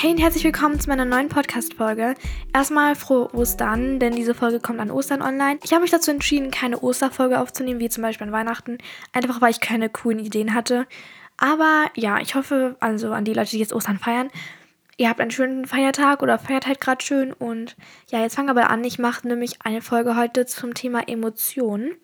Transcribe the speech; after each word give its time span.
Hey 0.00 0.12
und 0.12 0.18
herzlich 0.18 0.44
willkommen 0.44 0.78
zu 0.78 0.88
meiner 0.88 1.04
neuen 1.04 1.28
Podcast-Folge. 1.28 2.14
Erstmal 2.54 2.94
frohe 2.94 3.34
Ostern, 3.34 3.98
denn 3.98 4.14
diese 4.14 4.32
Folge 4.32 4.60
kommt 4.60 4.78
an 4.78 4.92
Ostern 4.92 5.22
online. 5.22 5.58
Ich 5.64 5.72
habe 5.72 5.82
mich 5.82 5.90
dazu 5.90 6.12
entschieden, 6.12 6.52
keine 6.52 6.78
Osterfolge 6.78 7.40
aufzunehmen, 7.40 7.80
wie 7.80 7.88
zum 7.88 8.02
Beispiel 8.02 8.28
an 8.28 8.32
Weihnachten. 8.32 8.78
Einfach 9.12 9.40
weil 9.40 9.50
ich 9.50 9.58
keine 9.58 9.88
coolen 9.88 10.20
Ideen 10.20 10.54
hatte. 10.54 10.86
Aber 11.36 11.86
ja, 11.96 12.20
ich 12.20 12.36
hoffe, 12.36 12.76
also 12.78 13.10
an 13.10 13.24
die 13.24 13.32
Leute, 13.32 13.50
die 13.50 13.58
jetzt 13.58 13.72
Ostern 13.72 13.98
feiern, 13.98 14.30
ihr 14.98 15.08
habt 15.08 15.20
einen 15.20 15.32
schönen 15.32 15.64
Feiertag 15.66 16.22
oder 16.22 16.38
feiert 16.38 16.68
halt 16.68 16.80
gerade 16.80 17.04
schön. 17.04 17.32
Und 17.32 17.74
ja, 18.08 18.20
jetzt 18.20 18.36
fangen 18.36 18.54
wir 18.54 18.70
an. 18.70 18.84
Ich 18.84 19.00
mache 19.00 19.26
nämlich 19.26 19.62
eine 19.64 19.82
Folge 19.82 20.14
heute 20.14 20.46
zum 20.46 20.74
Thema 20.74 21.08
Emotionen. 21.08 21.96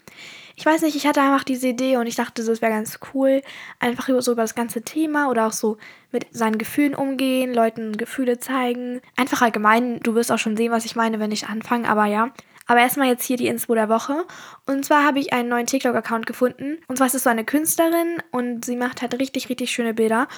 Ich 0.57 0.65
weiß 0.65 0.83
nicht, 0.83 0.95
ich 0.95 1.07
hatte 1.07 1.21
einfach 1.21 1.45
diese 1.45 1.69
Idee 1.69 1.97
und 1.97 2.07
ich 2.07 2.15
dachte, 2.15 2.45
das 2.45 2.63
wäre 2.63 2.73
ganz 2.73 3.01
cool. 3.13 3.43
Einfach 3.81 4.09
so 4.21 4.33
über 4.33 4.43
das 4.43 4.55
ganze 4.55 4.83
Thema 4.83 5.29
oder 5.29 5.47
auch 5.47 5.53
so 5.53 5.79
mit 6.13 6.27
seinen 6.31 6.59
Gefühlen 6.59 6.95
umgehen, 6.95 7.53
Leuten 7.53 7.97
Gefühle 7.97 8.39
zeigen. 8.39 9.01
Einfach 9.17 9.43
allgemein, 9.43 10.01
du 10.01 10.15
wirst 10.15 10.31
auch 10.31 10.39
schon 10.39 10.57
sehen, 10.57 10.71
was 10.71 10.85
ich 10.85 10.95
meine, 10.95 11.19
wenn 11.19 11.33
ich 11.33 11.49
anfange, 11.49 11.89
aber 11.89 12.07
ja. 12.07 12.31
Aber 12.67 12.81
erstmal 12.81 13.09
jetzt 13.09 13.25
hier 13.25 13.37
die 13.37 13.49
Inspo 13.49 13.75
der 13.75 13.89
Woche. 13.89 14.25
Und 14.65 14.85
zwar 14.85 15.05
habe 15.05 15.19
ich 15.19 15.33
einen 15.33 15.49
neuen 15.49 15.67
TikTok-Account 15.67 16.27
gefunden. 16.27 16.79
Und 16.89 16.97
zwar 16.97 17.09
ist 17.09 17.15
es 17.15 17.25
so 17.25 17.31
eine 17.31 17.45
Künstlerin 17.45 18.23
und 18.31 18.65
sie 18.65 18.77
macht 18.77 19.03
halt 19.03 19.19
richtig, 19.19 19.51
richtig 19.51 19.71
schöne 19.71 19.93
Bilder. 19.93 20.29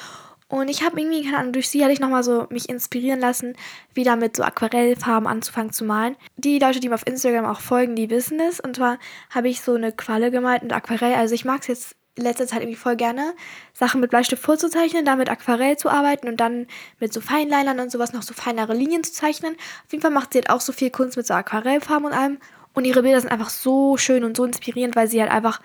Und 0.48 0.68
ich 0.68 0.84
habe 0.84 1.00
irgendwie, 1.00 1.24
keine 1.24 1.38
Ahnung, 1.38 1.52
durch 1.52 1.68
sie 1.68 1.82
hatte 1.82 1.92
ich 1.92 1.98
nochmal 1.98 2.23
so 2.23 2.46
mich 2.50 2.68
inspirieren 2.68 3.18
lassen, 3.18 3.56
wieder 3.95 4.14
mit 4.14 4.36
so 4.36 4.45
Aquarellfarben 4.45 5.27
anzufangen 5.27 5.72
zu 5.72 5.84
malen. 5.84 6.16
Die 6.36 6.60
Leute, 6.60 6.78
die 6.78 6.88
mir 6.88 6.95
auf 6.95 7.06
Instagram 7.06 7.46
auch 7.46 7.60
folgen, 7.60 7.96
die 7.96 8.10
wissen 8.10 8.38
es. 8.38 8.60
Und 8.60 8.77
zwar 8.77 8.98
habe 9.30 9.48
ich 9.48 9.60
so 9.60 9.74
eine 9.74 9.91
Qualle 9.91 10.30
gemalt 10.30 10.62
mit 10.62 10.72
Aquarell. 10.72 11.14
Also 11.14 11.34
ich 11.34 11.45
mag 11.45 11.62
es 11.62 11.66
jetzt 11.66 11.96
letzter 12.16 12.46
Zeit 12.46 12.62
irgendwie 12.62 12.77
voll 12.77 12.96
gerne, 12.96 13.34
Sachen 13.74 14.00
mit 14.00 14.10
Bleistift 14.10 14.42
vorzuzeichnen, 14.42 15.05
dann 15.05 15.19
mit 15.19 15.28
Aquarell 15.28 15.77
zu 15.77 15.91
arbeiten 15.91 16.28
und 16.28 16.38
dann 16.38 16.66
mit 16.98 17.12
so 17.12 17.20
Feinlinern 17.20 17.78
und 17.78 17.91
sowas 17.91 18.12
noch 18.12 18.22
so 18.22 18.33
feinere 18.33 18.74
Linien 18.74 19.05
zu 19.05 19.12
zeichnen. 19.12 19.55
Auf 19.55 19.92
jeden 19.92 20.02
Fall 20.02 20.11
macht 20.11 20.33
sie 20.33 20.39
halt 20.39 20.50
auch 20.50 20.61
so 20.61 20.72
viel 20.72 20.91
Kunst 20.91 21.17
mit 21.17 21.27
so 21.27 21.34
Aquarellfarben 21.34 22.06
und 22.06 22.12
allem. 22.12 22.39
Und 22.72 22.84
ihre 22.84 23.02
Bilder 23.02 23.20
sind 23.20 23.30
einfach 23.30 23.50
so 23.50 23.97
schön 23.97 24.24
und 24.24 24.36
so 24.36 24.44
inspirierend, 24.44 24.97
weil 24.97 25.08
sie 25.08 25.20
halt 25.20 25.30
einfach 25.30 25.61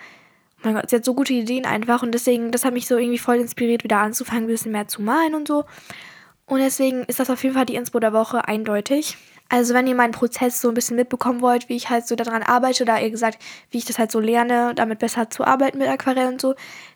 mein 0.62 0.74
Gott, 0.74 0.90
sie 0.90 0.96
hat 0.96 1.04
so 1.04 1.14
gute 1.14 1.32
Ideen 1.32 1.66
einfach 1.66 2.02
und 2.02 2.12
deswegen, 2.12 2.50
das 2.50 2.64
hat 2.64 2.72
mich 2.72 2.86
so 2.86 2.96
irgendwie 2.96 3.18
voll 3.18 3.36
inspiriert, 3.36 3.84
wieder 3.84 3.98
anzufangen, 3.98 4.44
ein 4.44 4.48
bisschen 4.48 4.72
mehr 4.72 4.88
zu 4.88 5.02
malen 5.02 5.34
und 5.34 5.48
so. 5.48 5.64
Und 6.46 6.60
deswegen 6.60 7.04
ist 7.04 7.20
das 7.20 7.30
auf 7.30 7.42
jeden 7.42 7.54
Fall 7.54 7.66
die 7.66 7.76
Inspo 7.76 7.98
der 7.98 8.12
Woche 8.12 8.46
eindeutig. 8.46 9.16
Also 9.48 9.74
wenn 9.74 9.86
ihr 9.86 9.94
meinen 9.94 10.12
Prozess 10.12 10.62
so 10.62 10.68
ein 10.68 10.74
bisschen 10.74 10.96
mitbekommen 10.96 11.42
wollt, 11.42 11.68
wie 11.68 11.76
ich 11.76 11.90
halt 11.90 12.06
so 12.06 12.16
daran 12.16 12.42
arbeite 12.42 12.84
oder 12.84 13.00
ihr 13.02 13.10
gesagt, 13.10 13.38
wie 13.70 13.78
ich 13.78 13.84
das 13.84 13.98
halt 13.98 14.10
so 14.10 14.18
lerne, 14.18 14.74
damit 14.74 14.98
besser 14.98 15.28
zu 15.28 15.44
arbeiten 15.44 15.76
mit 15.76 15.88
Aquarell 15.88 16.28
und 16.28 16.40
so, 16.40 16.54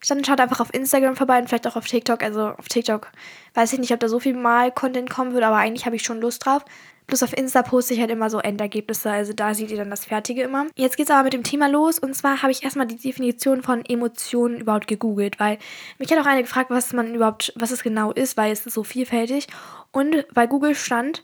dann 0.09 0.25
schaut 0.25 0.41
einfach 0.41 0.61
auf 0.61 0.73
Instagram 0.73 1.17
vorbei 1.17 1.39
und 1.39 1.49
vielleicht 1.49 1.67
auch 1.67 1.77
auf 1.77 1.87
TikTok. 1.87 2.23
Also 2.23 2.55
auf 2.57 2.69
TikTok 2.69 3.13
weiß 3.53 3.75
ich 3.75 3.79
nicht, 3.79 3.93
ob 3.93 4.01
da 4.01 4.09
so 4.09 4.21
viel 4.21 4.35
Mal-Content 4.35 5.11
kommen 5.11 5.35
wird, 5.35 5.45
aber 5.45 5.57
eigentlich 5.57 5.85
habe 5.85 5.97
ich 5.97 6.03
schon 6.03 6.21
Lust 6.21 6.47
drauf. 6.47 6.65
Plus 7.07 7.23
auf 7.23 7.37
Insta 7.37 7.63
poste 7.63 7.95
ich 7.95 8.01
halt 8.01 8.11
immer 8.11 8.31
so 8.31 8.39
Endergebnisse, 8.39 9.11
also 9.11 9.33
da 9.33 9.55
seht 9.55 9.71
ihr 9.71 9.77
dann 9.77 9.91
das 9.91 10.05
Fertige 10.05 10.43
immer. 10.43 10.67
Jetzt 10.75 10.97
geht's 10.97 11.11
aber 11.11 11.25
mit 11.25 11.33
dem 11.33 11.45
Thema 11.45 11.69
los 11.69 11.99
und 11.99 12.15
zwar 12.15 12.43
habe 12.43 12.53
ich 12.53 12.65
erstmal 12.65 12.87
die 12.87 12.97
Definition 12.97 13.63
von 13.63 13.85
Emotionen 13.85 14.61
überhaupt 14.61 14.89
gegoogelt, 14.89 15.39
weil 15.39 15.59
mich 15.99 16.11
hat 16.11 16.19
auch 16.19 16.27
eine 16.27 16.43
gefragt, 16.43 16.71
was 16.71 16.93
man 16.93 17.15
überhaupt, 17.15 17.53
was 17.57 17.71
es 17.71 17.83
genau 17.83 18.13
ist, 18.13 18.37
weil 18.37 18.53
es 18.53 18.67
ist 18.67 18.75
so 18.75 18.83
vielfältig. 18.83 19.47
Und 19.93 20.27
bei 20.35 20.47
Google 20.47 20.75
stand 20.75 21.23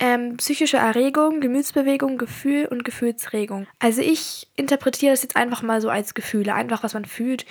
ähm, 0.00 0.36
psychische 0.36 0.76
Erregung, 0.76 1.40
Gemütsbewegung, 1.40 2.18
Gefühl 2.18 2.66
und 2.66 2.84
Gefühlsregung. 2.84 3.66
Also 3.78 4.00
ich 4.00 4.48
interpretiere 4.56 5.12
das 5.12 5.22
jetzt 5.22 5.36
einfach 5.36 5.62
mal 5.62 5.80
so 5.80 5.90
als 5.90 6.14
Gefühle, 6.14 6.54
einfach 6.54 6.82
was 6.82 6.94
man 6.94 7.04
fühlt. 7.04 7.46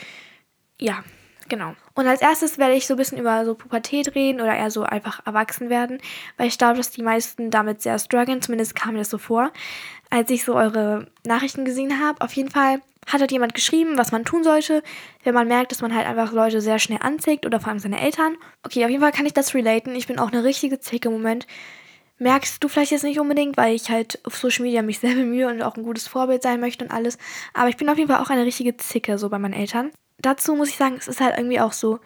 Ja, 0.79 1.03
Genau. 1.49 1.75
Und 1.93 2.07
als 2.07 2.21
erstes 2.21 2.57
werde 2.57 2.73
ich 2.73 2.87
so 2.87 2.95
ein 2.95 2.97
bisschen 2.97 3.17
über 3.17 3.45
so 3.45 3.55
Pubertät 3.55 4.15
reden 4.15 4.41
oder 4.41 4.55
eher 4.55 4.69
so 4.69 4.83
einfach 4.83 5.25
erwachsen 5.25 5.69
werden, 5.69 5.99
weil 6.35 6.47
ich 6.47 6.57
glaube, 6.57 6.77
dass 6.77 6.91
die 6.91 7.03
meisten 7.03 7.51
damit 7.51 7.81
sehr 7.81 7.97
strugglen, 7.99 8.41
zumindest 8.41 8.75
kam 8.75 8.93
mir 8.93 8.99
das 8.99 9.09
so 9.09 9.17
vor, 9.17 9.51
als 10.09 10.29
ich 10.29 10.43
so 10.43 10.55
eure 10.55 11.07
Nachrichten 11.25 11.63
gesehen 11.63 12.01
habe. 12.01 12.19
Auf 12.21 12.33
jeden 12.33 12.51
Fall 12.51 12.81
hat 13.05 13.21
halt 13.21 13.31
jemand 13.31 13.53
geschrieben, 13.53 13.97
was 13.97 14.11
man 14.11 14.25
tun 14.25 14.43
sollte, 14.43 14.83
wenn 15.23 15.33
man 15.33 15.47
merkt, 15.47 15.71
dass 15.71 15.81
man 15.81 15.95
halt 15.95 16.05
einfach 16.05 16.33
Leute 16.33 16.59
sehr 16.59 16.79
schnell 16.79 16.99
anzieht 17.01 17.45
oder 17.45 17.61
vor 17.61 17.69
allem 17.69 17.79
seine 17.79 18.01
Eltern. 18.01 18.35
Okay, 18.63 18.83
auf 18.83 18.89
jeden 18.89 19.01
Fall 19.01 19.13
kann 19.13 19.25
ich 19.25 19.33
das 19.33 19.53
relaten. 19.55 19.95
Ich 19.95 20.07
bin 20.07 20.19
auch 20.19 20.31
eine 20.31 20.43
richtige 20.43 20.79
Zicke 20.79 21.07
im 21.07 21.13
Moment. 21.13 21.47
Merkst 22.19 22.61
du 22.61 22.67
vielleicht 22.67 22.91
jetzt 22.91 23.03
nicht 23.03 23.19
unbedingt, 23.19 23.55
weil 23.55 23.73
ich 23.75 23.89
halt 23.89 24.19
auf 24.25 24.35
Social 24.35 24.63
Media 24.63 24.81
mich 24.81 24.99
sehr 24.99 25.13
bemühe 25.15 25.47
und 25.47 25.61
auch 25.61 25.77
ein 25.77 25.83
gutes 25.83 26.07
Vorbild 26.07 26.41
sein 26.41 26.59
möchte 26.59 26.83
und 26.83 26.91
alles. 26.91 27.17
Aber 27.53 27.69
ich 27.69 27.77
bin 27.77 27.87
auf 27.89 27.97
jeden 27.97 28.11
Fall 28.11 28.21
auch 28.21 28.29
eine 28.29 28.43
richtige 28.43 28.75
Zicke 28.75 29.17
so 29.17 29.29
bei 29.29 29.39
meinen 29.39 29.53
Eltern 29.53 29.91
dazu 30.19 30.55
muss 30.55 30.69
ich 30.69 30.77
sagen, 30.77 30.95
es 30.97 31.07
ist 31.07 31.21
halt 31.21 31.37
irgendwie 31.37 31.59
auch 31.59 31.73
so 31.73 31.99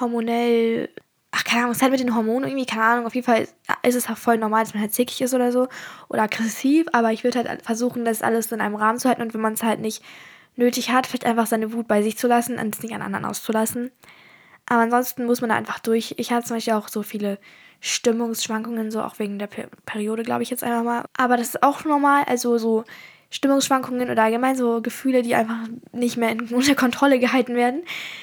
hormonell. 0.00 0.88
Ach, 1.32 1.44
keine 1.44 1.62
Ahnung, 1.62 1.72
es 1.72 1.78
ist 1.78 1.82
halt 1.82 1.92
mit 1.92 2.00
den 2.00 2.14
Hormonen 2.14 2.48
irgendwie, 2.48 2.66
keine 2.66 2.84
Ahnung. 2.84 3.06
Auf 3.06 3.14
jeden 3.14 3.26
Fall 3.26 3.46
ist 3.82 3.94
es 3.94 4.08
halt 4.08 4.18
voll 4.18 4.38
normal, 4.38 4.64
dass 4.64 4.74
man 4.74 4.82
halt 4.82 4.94
zickig 4.94 5.20
ist 5.20 5.34
oder 5.34 5.52
so. 5.52 5.68
Oder 6.08 6.22
aggressiv. 6.22 6.86
Aber 6.92 7.12
ich 7.12 7.24
würde 7.24 7.44
halt 7.44 7.62
versuchen, 7.62 8.04
das 8.04 8.22
alles 8.22 8.50
in 8.52 8.60
einem 8.60 8.76
Rahmen 8.76 8.98
zu 8.98 9.08
halten. 9.08 9.22
Und 9.22 9.34
wenn 9.34 9.40
man 9.40 9.54
es 9.54 9.62
halt 9.62 9.80
nicht 9.80 10.02
nötig 10.54 10.90
hat, 10.90 11.06
vielleicht 11.06 11.26
einfach 11.26 11.46
seine 11.46 11.72
Wut 11.72 11.88
bei 11.88 12.02
sich 12.02 12.16
zu 12.16 12.26
lassen 12.26 12.58
und 12.58 12.74
es 12.74 12.82
nicht 12.82 12.94
an 12.94 13.02
anderen 13.02 13.26
auszulassen. 13.26 13.90
Aber 14.66 14.80
ansonsten 14.80 15.26
muss 15.26 15.40
man 15.40 15.50
da 15.50 15.56
einfach 15.56 15.78
durch. 15.78 16.14
Ich 16.16 16.32
hatte 16.32 16.46
zum 16.46 16.56
Beispiel 16.56 16.74
auch 16.74 16.88
so 16.88 17.02
viele 17.02 17.38
Stimmungsschwankungen, 17.80 18.90
so 18.90 19.02
auch 19.02 19.18
wegen 19.18 19.38
der 19.38 19.46
per 19.46 19.68
Periode, 19.84 20.22
glaube 20.22 20.42
ich 20.42 20.50
jetzt 20.50 20.64
einfach 20.64 20.82
mal. 20.82 21.04
Aber 21.16 21.36
das 21.36 21.48
ist 21.48 21.62
auch 21.62 21.84
normal. 21.84 22.24
Also 22.26 22.58
so 22.58 22.84
Stimmungsschwankungen 23.36 24.10
oder 24.10 24.22
allgemein 24.22 24.56
so 24.56 24.80
Gefühle, 24.80 25.20
die 25.20 25.34
einfach 25.34 25.68
nicht 25.92 26.16
mehr 26.16 26.34
unter 26.50 26.74
Kontrolle 26.74 27.18
gehalten 27.18 27.54
werden, 27.54 27.82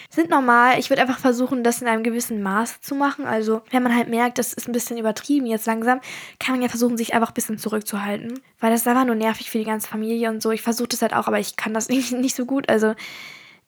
sind 0.10 0.30
normal. 0.30 0.80
Ich 0.80 0.90
würde 0.90 1.04
einfach 1.04 1.20
versuchen, 1.20 1.64
das 1.64 1.82
in 1.82 1.88
einem 1.88 2.02
gewissen 2.02 2.42
Maß 2.42 2.82
zu 2.82 2.96
machen. 2.96 3.26
Also, 3.26 3.62
wenn 3.70 3.84
man 3.84 3.96
halt 3.96 4.10
merkt, 4.10 4.40
das 4.40 4.54
ist 4.54 4.68
ein 4.68 4.72
bisschen 4.72 4.98
übertrieben 4.98 5.46
jetzt 5.46 5.68
langsam, 5.68 6.02
kann 6.40 6.56
man 6.56 6.64
ja 6.64 6.68
versuchen, 6.68 6.98
sich 6.98 7.14
einfach 7.14 7.30
ein 7.30 7.36
bisschen 7.36 7.60
zurückzuhalten. 7.60 8.40
Weil 8.60 8.72
das 8.72 8.82
ist 8.82 8.88
einfach 8.88 9.06
nur 9.06 9.16
nervig 9.16 9.52
für 9.52 9.60
die 9.60 9.66
ganze 9.66 9.88
Familie 9.88 10.30
und 10.32 10.42
so. 10.42 10.50
Ich 10.50 10.64
versuche 10.64 10.90
das 10.90 11.04
halt 11.04 11.14
auch, 11.14 11.28
aber 11.28 11.40
ich 11.40 11.56
kann 11.58 11.76
das 11.76 11.90
nicht 11.90 12.36
so 12.36 12.46
gut. 12.46 12.68
Also, 12.68 12.96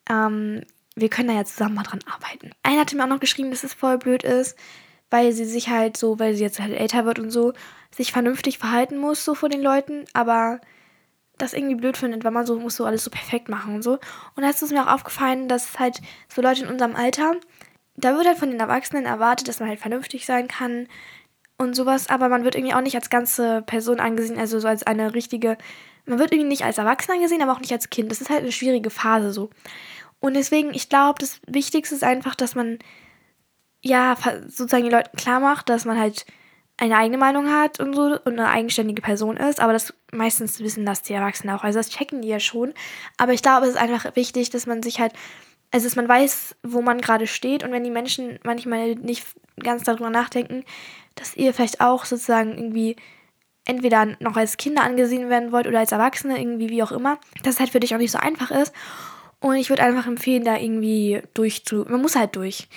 ähm, 0.10 0.64
wir 0.96 1.10
können 1.10 1.28
da 1.28 1.36
ja 1.36 1.46
zusammen 1.46 1.76
mal 1.76 1.84
dran 1.84 2.00
arbeiten. 2.12 2.52
Einer 2.64 2.82
hatte 2.82 2.96
mir 2.96 3.04
auch 3.04 3.10
noch 3.10 3.20
geschrieben, 3.20 3.52
dass 3.52 3.64
es 3.64 3.74
voll 3.76 4.00
blöd 4.00 4.24
ist, 4.24 4.58
weil 5.12 5.32
sie 5.32 5.46
sich 5.46 5.70
halt 5.70 5.96
so, 5.96 6.18
weil 6.20 6.34
sie 6.34 6.44
jetzt 6.44 6.60
halt 6.60 6.74
älter 6.74 7.06
wird 7.06 7.20
und 7.20 7.30
so, 7.30 7.54
sich 7.92 8.12
vernünftig 8.12 8.58
verhalten 8.58 8.98
muss, 8.98 9.24
so 9.24 9.36
vor 9.36 9.50
den 9.50 9.62
Leuten, 9.62 10.06
aber 10.14 10.60
das 11.38 11.54
irgendwie 11.54 11.76
blöd 11.76 11.98
findet, 11.98 12.24
weil 12.24 12.32
man 12.32 12.46
so 12.46 12.60
muss 12.60 12.76
so 12.76 12.86
alles 12.86 13.04
so 13.04 13.12
perfekt 13.12 13.50
machen 13.50 13.76
und 13.76 13.82
so. 13.82 13.94
Und 14.36 14.44
da 14.44 14.50
ist 14.50 14.62
es 14.62 14.72
mir 14.72 14.84
auch 14.84 14.94
aufgefallen, 14.94 15.48
dass 15.48 15.80
halt 15.80 16.02
so 16.34 16.42
Leute 16.42 16.64
in 16.64 16.70
unserem 16.70 16.96
Alter, 16.96 17.36
da 17.96 18.16
wird 18.16 18.28
halt 18.28 18.38
von 18.38 18.52
den 18.52 18.60
Erwachsenen 18.60 19.06
erwartet, 19.06 19.48
dass 19.48 19.60
man 19.60 19.70
halt 19.70 19.80
vernünftig 19.80 20.26
sein 20.26 20.48
kann 20.48 20.88
und 21.58 21.76
sowas, 21.76 22.10
aber 22.10 22.30
man 22.30 22.44
wird 22.44 22.56
irgendwie 22.56 22.74
auch 22.74 22.82
nicht 22.82 22.96
als 22.96 23.10
ganze 23.10 23.62
Person 23.62 24.00
angesehen, 24.00 24.40
also 24.40 24.60
so 24.60 24.68
als 24.68 24.84
eine 24.84 25.14
richtige, 25.14 25.58
man 26.06 26.20
wird 26.20 26.32
irgendwie 26.32 26.50
nicht 26.50 26.66
als 26.66 26.78
Erwachsener 26.78 27.16
angesehen, 27.16 27.42
aber 27.42 27.54
auch 27.54 27.62
nicht 27.62 27.72
als 27.72 27.90
Kind. 27.90 28.12
Das 28.12 28.22
ist 28.22 28.30
halt 28.30 28.42
eine 28.42 28.52
schwierige 28.52 28.90
Phase 28.90 29.32
so. 29.32 29.50
Und 30.20 30.34
deswegen, 30.34 30.74
ich 30.74 30.90
glaube, 30.90 31.20
das 31.20 31.40
Wichtigste 31.48 31.96
ist 31.96 32.04
einfach, 32.04 32.36
dass 32.36 32.56
man 32.56 32.80
ja 33.82 34.16
sozusagen 34.48 34.84
den 34.84 34.92
Leuten 34.92 35.16
klar 35.16 35.40
macht, 35.40 35.70
dass 35.70 35.86
man 35.86 36.00
halt 36.00 36.26
eine 36.78 36.98
eigene 36.98 37.18
Meinung 37.18 37.50
hat 37.50 37.80
und 37.80 37.96
so 37.96 38.02
und 38.26 38.40
eine 38.40 38.50
eigenständige 38.50 39.02
Person 39.02 39.38
ist, 39.38 39.62
aber 39.62 39.74
das 39.74 39.94
meistens 40.12 40.60
wissen 40.60 40.86
das 40.86 41.02
die 41.02 41.14
Erwachsenen 41.14 41.56
auch, 41.56 41.64
also 41.64 41.80
das 41.80 41.90
checken 41.90 42.22
die 42.22 42.28
ja 42.28 42.40
schon. 42.40 42.74
Aber 43.18 43.34
ich 43.34 43.42
glaube, 43.42 43.66
es 43.66 43.74
ist 43.74 43.82
einfach 43.82 44.16
wichtig, 44.16 44.50
dass 44.50 44.66
man 44.66 44.84
sich 44.84 45.00
halt, 45.00 45.14
also 45.72 45.88
dass 45.88 45.96
man 45.96 46.10
weiß, 46.10 46.56
wo 46.64 46.82
man 46.82 47.00
gerade 47.00 47.28
steht 47.28 47.64
und 47.64 47.72
wenn 47.72 47.84
die 47.84 47.92
Menschen 47.92 48.40
manchmal 48.44 48.96
nicht 48.96 49.26
ganz 49.64 49.84
darüber 49.84 50.10
nachdenken, 50.10 50.64
dass 51.16 51.36
ihr 51.38 51.54
vielleicht 51.54 51.80
auch 51.80 52.04
sozusagen 52.04 52.58
irgendwie 52.58 52.98
entweder 53.64 54.06
noch 54.20 54.36
als 54.36 54.58
Kinder 54.58 54.84
angesehen 54.84 55.30
werden 55.30 55.52
wollt 55.52 55.68
oder 55.68 55.80
als 55.80 55.94
Erwachsene, 55.94 56.38
irgendwie 56.40 56.70
wie 56.70 56.84
auch 56.84 56.92
immer, 56.92 57.20
dass 57.44 57.56
es 57.56 57.60
halt 57.60 57.70
für 57.70 57.80
dich 57.80 57.96
auch 57.96 58.00
nicht 58.00 58.12
so 58.12 58.20
einfach 58.20 58.52
ist. 58.52 58.74
Und 59.40 59.56
ich 59.56 59.70
würde 59.70 59.84
einfach 59.84 60.08
empfehlen, 60.08 60.44
da 60.44 60.58
irgendwie 60.58 61.22
durchzu. 61.34 61.86
Man 61.88 62.02
muss 62.02 62.16
halt 62.16 62.36
durch. 62.36 62.68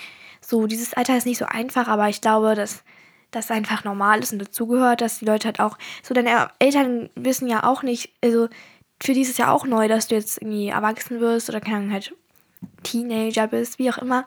So, 0.41 0.67
dieses 0.67 0.93
Alter 0.93 1.17
ist 1.17 1.25
nicht 1.25 1.37
so 1.37 1.45
einfach, 1.45 1.87
aber 1.87 2.09
ich 2.09 2.21
glaube, 2.21 2.55
dass 2.55 2.83
das 3.31 3.51
einfach 3.51 3.83
normal 3.83 4.19
ist 4.19 4.33
und 4.33 4.39
dazugehört, 4.39 5.01
dass 5.01 5.19
die 5.19 5.25
Leute 5.25 5.47
halt 5.47 5.59
auch, 5.59 5.77
so 6.03 6.13
deine 6.13 6.49
Eltern 6.59 7.09
wissen 7.15 7.47
ja 7.47 7.63
auch 7.63 7.83
nicht, 7.83 8.11
also 8.23 8.49
für 9.01 9.13
die 9.13 9.21
ist 9.21 9.29
es 9.29 9.37
ja 9.37 9.51
auch 9.51 9.65
neu, 9.65 9.87
dass 9.87 10.07
du 10.07 10.15
jetzt 10.15 10.41
irgendwie 10.41 10.69
erwachsen 10.69 11.19
wirst 11.19 11.49
oder 11.49 11.61
keine 11.61 11.77
Ahnung, 11.77 11.93
halt 11.93 12.13
Teenager 12.83 13.47
bist, 13.47 13.79
wie 13.79 13.91
auch 13.91 13.97
immer. 13.97 14.25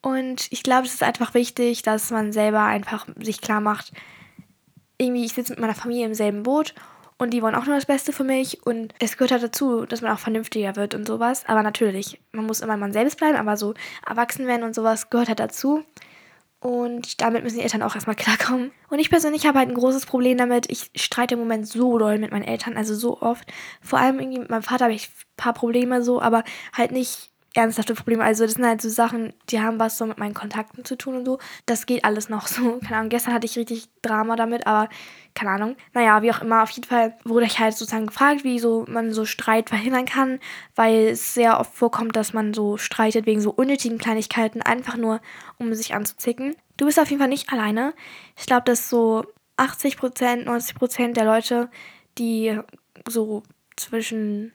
Und 0.00 0.52
ich 0.52 0.62
glaube, 0.62 0.86
es 0.86 0.94
ist 0.94 1.02
einfach 1.02 1.34
wichtig, 1.34 1.82
dass 1.82 2.10
man 2.10 2.32
selber 2.32 2.62
einfach 2.62 3.06
sich 3.20 3.40
klar 3.40 3.60
macht, 3.60 3.92
irgendwie, 4.98 5.24
ich 5.24 5.32
sitze 5.32 5.52
mit 5.52 5.60
meiner 5.60 5.74
Familie 5.74 6.06
im 6.06 6.14
selben 6.14 6.42
Boot 6.42 6.74
und 7.16 7.30
die 7.30 7.42
wollen 7.42 7.54
auch 7.54 7.66
nur 7.66 7.76
das 7.76 7.86
Beste 7.86 8.12
für 8.12 8.24
mich 8.24 8.66
und 8.66 8.94
es 8.98 9.16
gehört 9.16 9.32
halt 9.32 9.42
dazu, 9.42 9.86
dass 9.86 10.02
man 10.02 10.12
auch 10.12 10.18
vernünftiger 10.18 10.76
wird 10.76 10.94
und 10.94 11.06
sowas. 11.06 11.44
Aber 11.46 11.62
natürlich, 11.62 12.20
man 12.32 12.46
muss 12.46 12.60
immer 12.60 12.76
man 12.76 12.92
selbst 12.92 13.18
bleiben, 13.18 13.36
aber 13.36 13.56
so 13.56 13.74
erwachsen 14.06 14.46
werden 14.46 14.62
und 14.62 14.74
sowas 14.74 15.10
gehört 15.10 15.28
halt 15.28 15.40
dazu. 15.40 15.84
Und 16.64 17.20
damit 17.20 17.44
müssen 17.44 17.58
die 17.58 17.62
Eltern 17.62 17.82
auch 17.82 17.94
erstmal 17.94 18.16
klarkommen. 18.16 18.72
Und 18.88 18.98
ich 18.98 19.10
persönlich 19.10 19.44
habe 19.44 19.58
halt 19.58 19.68
ein 19.68 19.74
großes 19.74 20.06
Problem 20.06 20.38
damit. 20.38 20.70
Ich 20.70 20.90
streite 20.96 21.34
im 21.34 21.40
Moment 21.40 21.68
so 21.68 21.98
doll 21.98 22.16
mit 22.16 22.30
meinen 22.30 22.42
Eltern, 22.42 22.78
also 22.78 22.94
so 22.94 23.20
oft. 23.20 23.52
Vor 23.82 23.98
allem 23.98 24.18
irgendwie 24.18 24.38
mit 24.38 24.48
meinem 24.48 24.62
Vater 24.62 24.86
habe 24.86 24.94
ich 24.94 25.08
ein 25.08 25.36
paar 25.36 25.52
Probleme 25.52 26.02
so, 26.02 26.22
aber 26.22 26.42
halt 26.72 26.90
nicht 26.90 27.33
ernsthafte 27.54 27.94
Probleme. 27.94 28.24
Also 28.24 28.44
das 28.44 28.54
sind 28.54 28.66
halt 28.66 28.82
so 28.82 28.88
Sachen, 28.88 29.32
die 29.48 29.60
haben 29.60 29.78
was 29.78 29.96
so 29.96 30.06
mit 30.06 30.18
meinen 30.18 30.34
Kontakten 30.34 30.84
zu 30.84 30.96
tun 30.96 31.16
und 31.16 31.24
so. 31.24 31.38
Das 31.66 31.86
geht 31.86 32.04
alles 32.04 32.28
noch 32.28 32.48
so. 32.48 32.78
Keine 32.84 32.96
Ahnung, 32.96 33.08
gestern 33.08 33.32
hatte 33.32 33.46
ich 33.46 33.56
richtig 33.56 33.88
Drama 34.02 34.36
damit, 34.36 34.66
aber 34.66 34.88
keine 35.34 35.50
Ahnung. 35.50 35.76
Naja, 35.92 36.22
wie 36.22 36.30
auch 36.30 36.42
immer, 36.42 36.62
auf 36.62 36.70
jeden 36.70 36.86
Fall 36.86 37.16
wurde 37.24 37.46
ich 37.46 37.58
halt 37.58 37.76
sozusagen 37.76 38.06
gefragt, 38.06 38.44
wie 38.44 38.58
so 38.60 38.84
man 38.88 39.12
so 39.12 39.24
Streit 39.24 39.68
verhindern 39.68 40.04
kann, 40.04 40.38
weil 40.76 41.08
es 41.08 41.34
sehr 41.34 41.58
oft 41.58 41.74
vorkommt, 41.74 42.14
dass 42.14 42.32
man 42.32 42.54
so 42.54 42.76
streitet 42.76 43.26
wegen 43.26 43.40
so 43.40 43.50
unnötigen 43.50 43.98
Kleinigkeiten, 43.98 44.62
einfach 44.62 44.96
nur 44.96 45.20
um 45.58 45.74
sich 45.74 45.94
anzuzicken. 45.94 46.54
Du 46.76 46.86
bist 46.86 47.00
auf 47.00 47.10
jeden 47.10 47.20
Fall 47.20 47.28
nicht 47.28 47.52
alleine. 47.52 47.94
Ich 48.36 48.46
glaube, 48.46 48.62
dass 48.64 48.88
so 48.88 49.24
80%, 49.56 50.44
90% 50.44 51.12
der 51.14 51.24
Leute, 51.24 51.68
die 52.18 52.58
so 53.08 53.42
zwischen 53.76 54.52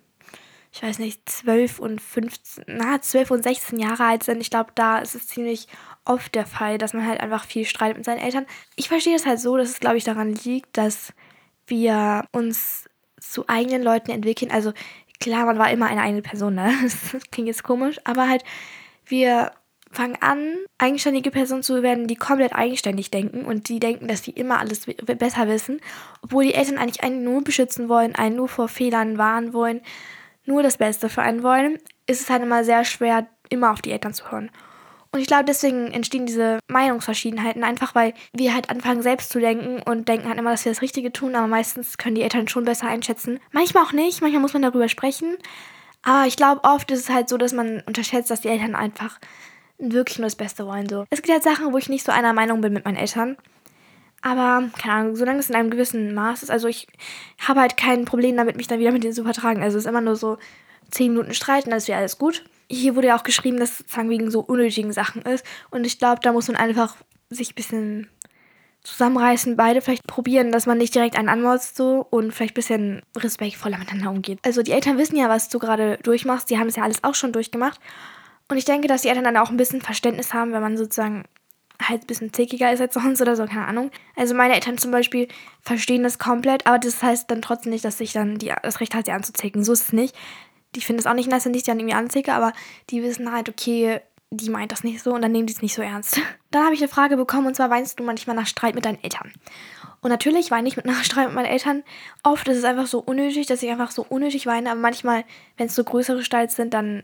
ich 0.72 0.84
weiß 0.84 1.00
nicht, 1.00 1.28
12 1.28 1.80
und 1.80 2.00
15, 2.00 2.66
na, 2.68 3.02
12 3.02 3.32
und 3.32 3.44
16 3.44 3.80
Jahre 3.80 4.04
alt 4.04 4.24
sind. 4.24 4.40
Ich 4.40 4.52
glaube, 4.52 4.72
da 4.76 5.00
ist 5.00 5.16
es 5.16 5.28
ziemlich 5.28 5.68
oft 6.06 6.36
der 6.36 6.46
Fall, 6.46 6.78
dass 6.78 6.94
man 6.94 7.08
halt 7.08 7.22
einfach 7.22 7.46
viel 7.46 7.66
streitet 7.66 7.98
mit 7.98 8.06
seinen 8.06 8.20
Eltern. 8.20 8.46
Ich 8.76 8.88
verstehe 8.88 9.14
das 9.14 9.26
halt 9.26 9.40
so, 9.40 9.58
dass 9.58 9.70
es, 9.70 9.80
glaube 9.80 9.98
ich, 9.98 10.04
daran 10.04 10.34
liegt, 10.34 10.78
dass 10.78 11.14
wir 11.66 12.24
uns 12.32 12.88
zu 13.20 13.50
eigenen 13.50 13.82
Leuten 13.82 14.12
entwickeln. 14.12 14.52
Also 14.52 14.74
klar, 15.20 15.46
man 15.46 15.58
war 15.58 15.72
immer 15.72 15.88
eine 15.88 16.02
eigene 16.02 16.22
Person, 16.22 16.56
ne? 16.56 16.72
Das 16.84 17.18
klingt 17.32 17.48
jetzt 17.48 17.64
komisch, 17.64 18.00
aber 18.04 18.30
halt 18.30 18.44
wir 19.06 19.52
fangen 19.92 20.18
an, 20.22 20.56
eigenständige 20.78 21.32
Personen 21.32 21.64
zu 21.64 21.82
werden, 21.82 22.06
die 22.06 22.16
komplett 22.16 22.54
eigenständig 22.54 23.10
denken 23.10 23.44
und 23.44 23.70
die 23.70 23.80
denken, 23.80 24.08
dass 24.08 24.24
sie 24.24 24.32
immer 24.32 24.60
alles 24.60 24.86
besser 24.86 25.48
wissen, 25.48 25.82
obwohl 26.22 26.44
die 26.44 26.54
Eltern 26.54 26.78
eigentlich 26.78 27.02
einen 27.02 27.24
nur 27.24 27.44
beschützen 27.44 27.90
wollen, 27.90 28.14
einen 28.14 28.36
nur 28.36 28.48
vor 28.48 28.68
Fehlern 28.68 29.18
warnen 29.18 29.52
wollen 29.52 29.82
nur 30.50 30.64
das 30.64 30.78
Beste 30.78 31.08
für 31.08 31.22
einen 31.22 31.44
wollen, 31.44 31.78
ist 32.08 32.22
es 32.22 32.30
halt 32.30 32.44
immer 32.44 32.64
sehr 32.66 32.84
schwer, 32.84 33.28
immer 33.50 33.72
auf 33.72 33.82
die 33.82 33.92
Eltern 33.92 34.14
zu 34.14 34.30
hören. 34.32 34.52
Und 35.12 35.22
ich 35.22 35.28
glaube, 35.28 35.46
deswegen 35.46 35.92
entstehen 35.92 36.26
diese 36.26 36.60
Meinungsverschiedenheiten, 36.68 37.64
einfach 37.64 37.96
weil 37.96 38.14
wir 38.34 38.54
halt 38.54 38.70
anfangen 38.70 39.02
selbst 39.02 39.32
zu 39.32 39.40
denken 39.40 39.82
und 39.82 40.08
denken 40.08 40.28
halt 40.28 40.38
immer, 40.38 40.52
dass 40.52 40.66
wir 40.66 40.72
das 40.72 40.82
Richtige 40.82 41.12
tun, 41.12 41.36
aber 41.36 41.48
meistens 41.48 41.98
können 41.98 42.16
die 42.16 42.22
Eltern 42.22 42.48
schon 42.48 42.66
besser 42.66 42.88
einschätzen. 42.88 43.40
Manchmal 43.52 43.86
auch 43.86 43.92
nicht, 43.94 44.22
manchmal 44.22 44.42
muss 44.42 44.54
man 44.54 44.62
darüber 44.62 44.90
sprechen. 44.90 45.38
Aber 46.04 46.28
ich 46.28 46.36
glaube, 46.36 46.64
oft 46.64 46.92
ist 46.92 47.00
es 47.00 47.10
halt 47.10 47.30
so, 47.30 47.38
dass 47.38 47.54
man 47.54 47.82
unterschätzt, 47.86 48.30
dass 48.30 48.42
die 48.42 48.50
Eltern 48.50 48.76
einfach 48.76 49.20
wirklich 49.80 50.20
nur 50.20 50.28
das 50.28 50.36
Beste 50.36 50.66
wollen. 50.68 50.88
So. 50.88 51.06
Es 51.10 51.22
gibt 51.22 51.34
halt 51.34 51.44
Sachen, 51.44 51.74
wo 51.74 51.78
ich 51.78 51.90
nicht 51.90 52.06
so 52.06 52.12
einer 52.12 52.34
Meinung 52.34 52.62
bin 52.62 52.74
mit 52.74 52.86
meinen 52.86 52.98
Eltern. 52.98 53.38
Aber, 54.22 54.70
keine 54.78 54.94
Ahnung, 54.94 55.16
solange 55.16 55.40
es 55.40 55.50
in 55.50 55.56
einem 55.56 55.70
gewissen 55.70 56.14
Maß 56.14 56.44
ist, 56.44 56.52
also 56.52 56.68
ich 56.68 56.88
habe 57.40 57.62
halt 57.62 57.78
kein 57.78 58.06
Problem 58.06 58.36
damit, 58.36 58.58
mich 58.58 58.68
dann 58.68 58.80
wieder 58.80 58.92
mit 58.92 59.04
denen 59.04 59.14
zu 59.14 59.24
vertragen. 59.24 59.64
Also 59.64 59.78
es 59.78 59.86
ist 59.86 59.90
immer 59.90 60.02
nur 60.02 60.16
so 60.16 60.38
10 60.92 61.14
Minuten 61.14 61.34
streiten, 61.34 61.70
dann 61.70 61.78
ist 61.78 61.88
wieder 61.88 61.98
alles 61.98 62.18
gut. 62.18 62.44
Hier 62.70 62.96
wurde 62.96 63.08
ja 63.08 63.18
auch 63.18 63.24
geschrieben, 63.24 63.60
dass 63.60 63.80
es 63.80 63.98
wegen 63.98 64.30
so 64.30 64.42
unnötigen 64.42 64.92
Sachen 64.92 65.22
ist. 65.22 65.46
Und 65.72 65.86
ich 65.86 66.00
glaube, 66.00 66.20
da 66.22 66.34
muss 66.34 66.48
man 66.48 66.58
einfach 66.58 66.96
sich 67.30 67.52
ein 67.52 67.56
bisschen 67.56 68.10
zusammenreißen, 68.84 69.56
beide 69.56 69.82
vielleicht 69.82 70.08
probieren, 70.08 70.52
dass 70.52 70.66
man 70.66 70.78
nicht 70.78 70.96
direkt 70.96 71.18
einen 71.18 71.30
anmotzt 71.30 71.76
so 71.76 72.06
und 72.10 72.34
vielleicht 72.34 72.54
ein 72.54 72.56
bisschen 72.56 73.02
respektvoller 73.16 73.78
miteinander 73.78 74.12
umgeht. 74.12 74.40
Also 74.44 74.62
die 74.62 74.72
Eltern 74.72 74.98
wissen 74.98 75.18
ja, 75.18 75.30
was 75.30 75.50
du 75.50 75.60
gerade 75.60 75.98
durchmachst, 76.04 76.50
die 76.50 76.58
haben 76.58 76.68
es 76.68 76.76
ja 76.76 76.84
alles 76.84 77.04
auch 77.04 77.16
schon 77.16 77.34
durchgemacht. 77.34 77.80
Und 78.48 78.58
ich 78.58 78.66
denke, 78.66 78.88
dass 78.88 79.02
die 79.02 79.10
Eltern 79.10 79.26
dann 79.26 79.38
auch 79.38 79.50
ein 79.50 79.58
bisschen 79.58 79.82
Verständnis 79.82 80.34
haben, 80.34 80.54
wenn 80.54 80.62
man 80.62 80.78
sozusagen 80.78 81.26
halt 81.82 82.04
ein 82.04 82.08
bisschen 82.08 82.34
zickiger 82.34 82.72
ist 82.72 82.82
als 82.82 82.94
sonst 82.94 83.22
oder 83.22 83.36
so, 83.36 83.46
keine 83.46 83.68
Ahnung. 83.68 83.92
Also 84.16 84.34
meine 84.34 84.54
Eltern 84.54 84.78
zum 84.78 84.92
Beispiel 84.92 85.28
verstehen 85.62 86.04
das 86.04 86.20
komplett, 86.20 86.68
aber 86.68 86.80
das 86.80 87.02
heißt 87.02 87.32
dann 87.32 87.42
trotzdem 87.42 87.72
nicht, 87.72 87.86
dass 87.86 88.00
ich 88.00 88.14
dann 88.14 88.38
die, 88.38 88.54
das 88.62 88.80
Recht 88.80 88.94
habe, 88.94 89.06
sie 89.06 89.12
anzuzicken. 89.12 89.64
So 89.64 89.74
ist 89.74 89.84
es 89.84 89.94
nicht. 89.94 90.16
Die 90.76 90.82
finden 90.82 91.00
es 91.00 91.08
auch 91.08 91.14
nicht 91.14 91.30
nice, 91.30 91.46
wenn 91.46 91.54
ich 91.54 91.64
sie 91.64 91.72
dann 91.72 91.80
irgendwie 91.80 91.96
anzicke, 91.96 92.34
aber 92.34 92.54
die 92.90 93.02
wissen 93.02 93.32
halt, 93.32 93.50
okay, 93.50 94.02
die 94.32 94.50
meint 94.50 94.72
das 94.72 94.84
nicht 94.84 95.02
so 95.02 95.14
und 95.14 95.22
dann 95.22 95.32
nehmen 95.32 95.48
die 95.48 95.54
es 95.54 95.62
nicht 95.62 95.74
so 95.74 95.82
ernst. 95.82 96.20
Dann 96.52 96.64
habe 96.64 96.74
ich 96.74 96.82
eine 96.82 96.90
Frage 96.90 97.18
bekommen 97.18 97.48
und 97.48 97.56
zwar 97.56 97.70
weinst 97.70 98.00
du 98.00 98.04
manchmal 98.04 98.36
nach 98.36 98.48
Streit 98.48 98.76
mit 98.76 98.86
deinen 98.86 99.04
Eltern? 99.04 99.32
Und 100.02 100.10
natürlich 100.10 100.52
weine 100.52 100.68
ich 100.68 100.78
mit 100.78 100.86
nach 100.86 101.04
Streit 101.04 101.28
mit 101.28 101.36
meinen 101.36 101.46
Eltern. 101.46 101.84
Oft 102.24 102.48
ist 102.48 102.58
es 102.58 102.64
einfach 102.64 102.88
so 102.88 103.00
unnötig, 103.00 103.48
dass 103.48 103.62
ich 103.62 103.70
einfach 103.70 103.92
so 103.92 104.06
unnötig 104.08 104.46
weine, 104.46 104.72
aber 104.72 104.80
manchmal, 104.80 105.26
wenn 105.58 105.68
es 105.68 105.76
so 105.76 105.84
größere 105.84 106.24
Streits 106.24 106.56
sind, 106.56 106.74
dann 106.74 107.04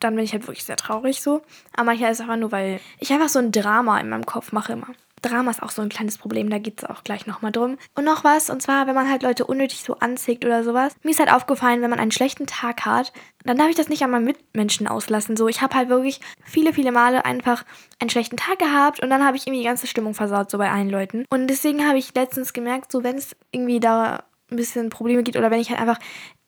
dann 0.00 0.16
bin 0.16 0.24
ich 0.24 0.32
halt 0.32 0.46
wirklich 0.46 0.64
sehr 0.64 0.76
traurig 0.76 1.22
so. 1.22 1.42
Aber 1.74 1.84
manchmal 1.84 2.10
ist 2.10 2.18
es 2.18 2.22
einfach 2.22 2.36
nur, 2.36 2.52
weil 2.52 2.80
ich 2.98 3.12
einfach 3.12 3.28
so 3.28 3.38
ein 3.38 3.52
Drama 3.52 4.00
in 4.00 4.08
meinem 4.08 4.26
Kopf 4.26 4.52
mache 4.52 4.72
immer. 4.72 4.88
Drama 5.22 5.50
ist 5.50 5.62
auch 5.62 5.70
so 5.70 5.82
ein 5.82 5.90
kleines 5.90 6.18
Problem, 6.18 6.48
da 6.48 6.58
geht 6.58 6.78
es 6.78 6.88
auch 6.88 7.04
gleich 7.04 7.26
nochmal 7.26 7.52
drum. 7.52 7.76
Und 7.94 8.04
noch 8.04 8.24
was, 8.24 8.48
und 8.48 8.62
zwar, 8.62 8.86
wenn 8.86 8.94
man 8.94 9.10
halt 9.10 9.22
Leute 9.22 9.44
unnötig 9.44 9.82
so 9.82 9.96
anzieht 9.98 10.44
oder 10.44 10.64
sowas. 10.64 10.94
Mir 11.02 11.10
ist 11.10 11.18
halt 11.18 11.32
aufgefallen, 11.32 11.82
wenn 11.82 11.90
man 11.90 11.98
einen 11.98 12.10
schlechten 12.10 12.46
Tag 12.46 12.86
hat, 12.86 13.12
dann 13.44 13.58
darf 13.58 13.68
ich 13.68 13.76
das 13.76 13.88
nicht 13.88 14.02
an 14.02 14.10
meinen 14.10 14.24
Mitmenschen 14.24 14.88
auslassen. 14.88 15.36
So, 15.36 15.48
ich 15.48 15.60
habe 15.60 15.74
halt 15.74 15.88
wirklich 15.88 16.20
viele, 16.42 16.72
viele 16.72 16.92
Male 16.92 17.24
einfach 17.24 17.64
einen 17.98 18.10
schlechten 18.10 18.36
Tag 18.36 18.58
gehabt 18.58 19.00
und 19.00 19.10
dann 19.10 19.24
habe 19.24 19.36
ich 19.36 19.46
irgendwie 19.46 19.60
die 19.60 19.68
ganze 19.68 19.86
Stimmung 19.86 20.14
versaut, 20.14 20.50
so 20.50 20.58
bei 20.58 20.70
allen 20.70 20.90
Leuten. 20.90 21.24
Und 21.30 21.48
deswegen 21.48 21.86
habe 21.86 21.98
ich 21.98 22.14
letztens 22.14 22.52
gemerkt, 22.52 22.90
so 22.90 23.04
wenn 23.04 23.16
es 23.16 23.36
irgendwie 23.50 23.80
da 23.80 24.24
ein 24.50 24.56
bisschen 24.56 24.88
Probleme 24.90 25.22
gibt 25.22 25.36
oder 25.36 25.50
wenn 25.50 25.60
ich 25.60 25.70
halt 25.70 25.80
einfach 25.80 25.98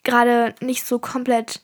gerade 0.02 0.54
nicht 0.60 0.84
so 0.84 0.99
komplett 0.99 1.60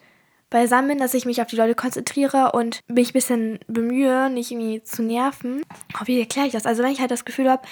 beisammen 0.50 0.98
dass 0.98 1.14
ich 1.14 1.26
mich 1.26 1.42
auf 1.42 1.48
die 1.48 1.56
Leute 1.56 1.74
konzentriere 1.74 2.52
und 2.52 2.80
mich 2.88 3.10
ein 3.10 3.12
bisschen 3.12 3.58
bemühe, 3.66 4.30
nicht 4.30 4.50
irgendwie 4.50 4.82
zu 4.82 5.02
nerven. 5.02 5.62
Oh, 5.94 6.06
wie 6.06 6.20
erkläre 6.20 6.46
ich 6.46 6.52
das? 6.52 6.66
Also 6.66 6.82
wenn 6.82 6.92
ich 6.92 7.00
halt 7.00 7.10
das 7.10 7.24
Gefühl 7.24 7.50
habe, 7.50 7.62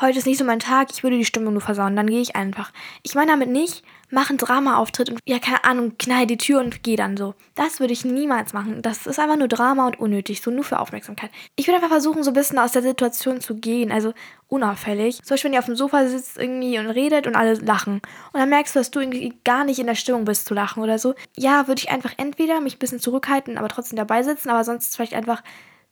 heute 0.00 0.18
ist 0.18 0.26
nicht 0.26 0.38
so 0.38 0.44
mein 0.44 0.60
Tag, 0.60 0.88
ich 0.92 1.02
würde 1.02 1.18
die 1.18 1.24
Stimmung 1.24 1.52
nur 1.52 1.62
versauen, 1.62 1.96
dann 1.96 2.08
gehe 2.08 2.20
ich 2.20 2.36
einfach. 2.36 2.72
Ich 3.02 3.14
meine 3.14 3.30
damit 3.30 3.50
nicht, 3.50 3.84
mach 4.10 4.30
einen 4.30 4.38
Drama-Auftritt 4.38 5.10
und 5.10 5.20
ja, 5.26 5.38
keine 5.38 5.64
Ahnung, 5.64 5.96
knall 5.98 6.26
die 6.26 6.36
Tür 6.36 6.60
und 6.60 6.82
geh 6.82 6.96
dann 6.96 7.16
so. 7.16 7.34
Das 7.54 7.80
würde 7.80 7.92
ich 7.92 8.04
niemals 8.04 8.52
machen. 8.52 8.82
Das 8.82 9.06
ist 9.06 9.18
einfach 9.18 9.36
nur 9.36 9.48
Drama 9.48 9.86
und 9.86 9.98
unnötig, 9.98 10.40
so 10.40 10.50
nur 10.50 10.64
für 10.64 10.78
Aufmerksamkeit. 10.80 11.30
Ich 11.56 11.66
würde 11.66 11.76
einfach 11.76 11.88
versuchen, 11.88 12.22
so 12.22 12.30
ein 12.30 12.34
bisschen 12.34 12.58
aus 12.58 12.72
der 12.72 12.82
Situation 12.82 13.40
zu 13.40 13.56
gehen, 13.56 13.92
also 13.92 14.14
unauffällig. 14.48 15.22
Zum 15.22 15.34
Beispiel, 15.34 15.48
wenn 15.48 15.54
ihr 15.54 15.60
auf 15.60 15.66
dem 15.66 15.76
Sofa 15.76 16.06
sitzt 16.06 16.38
irgendwie 16.38 16.78
und 16.78 16.86
redet 16.86 17.26
und 17.26 17.36
alle 17.36 17.54
lachen. 17.54 18.00
Und 18.32 18.40
dann 18.40 18.48
merkst 18.48 18.74
du, 18.74 18.80
dass 18.80 18.90
du 18.90 19.00
irgendwie 19.00 19.34
gar 19.44 19.64
nicht 19.64 19.78
in 19.78 19.86
der 19.86 19.94
Stimmung 19.94 20.24
bist 20.24 20.46
zu 20.46 20.54
lachen 20.54 20.82
oder 20.82 20.98
so. 20.98 21.14
Ja, 21.36 21.68
würde 21.68 21.80
ich 21.80 21.90
einfach 21.90 22.12
entweder 22.16 22.60
mich 22.60 22.76
ein 22.76 22.80
bisschen 22.80 23.00
zurückhalten, 23.00 23.58
aber 23.58 23.68
trotzdem 23.68 23.96
dabei 23.96 24.22
sitzen, 24.22 24.50
aber 24.50 24.64
sonst 24.64 24.96
vielleicht 24.96 25.14
einfach 25.14 25.42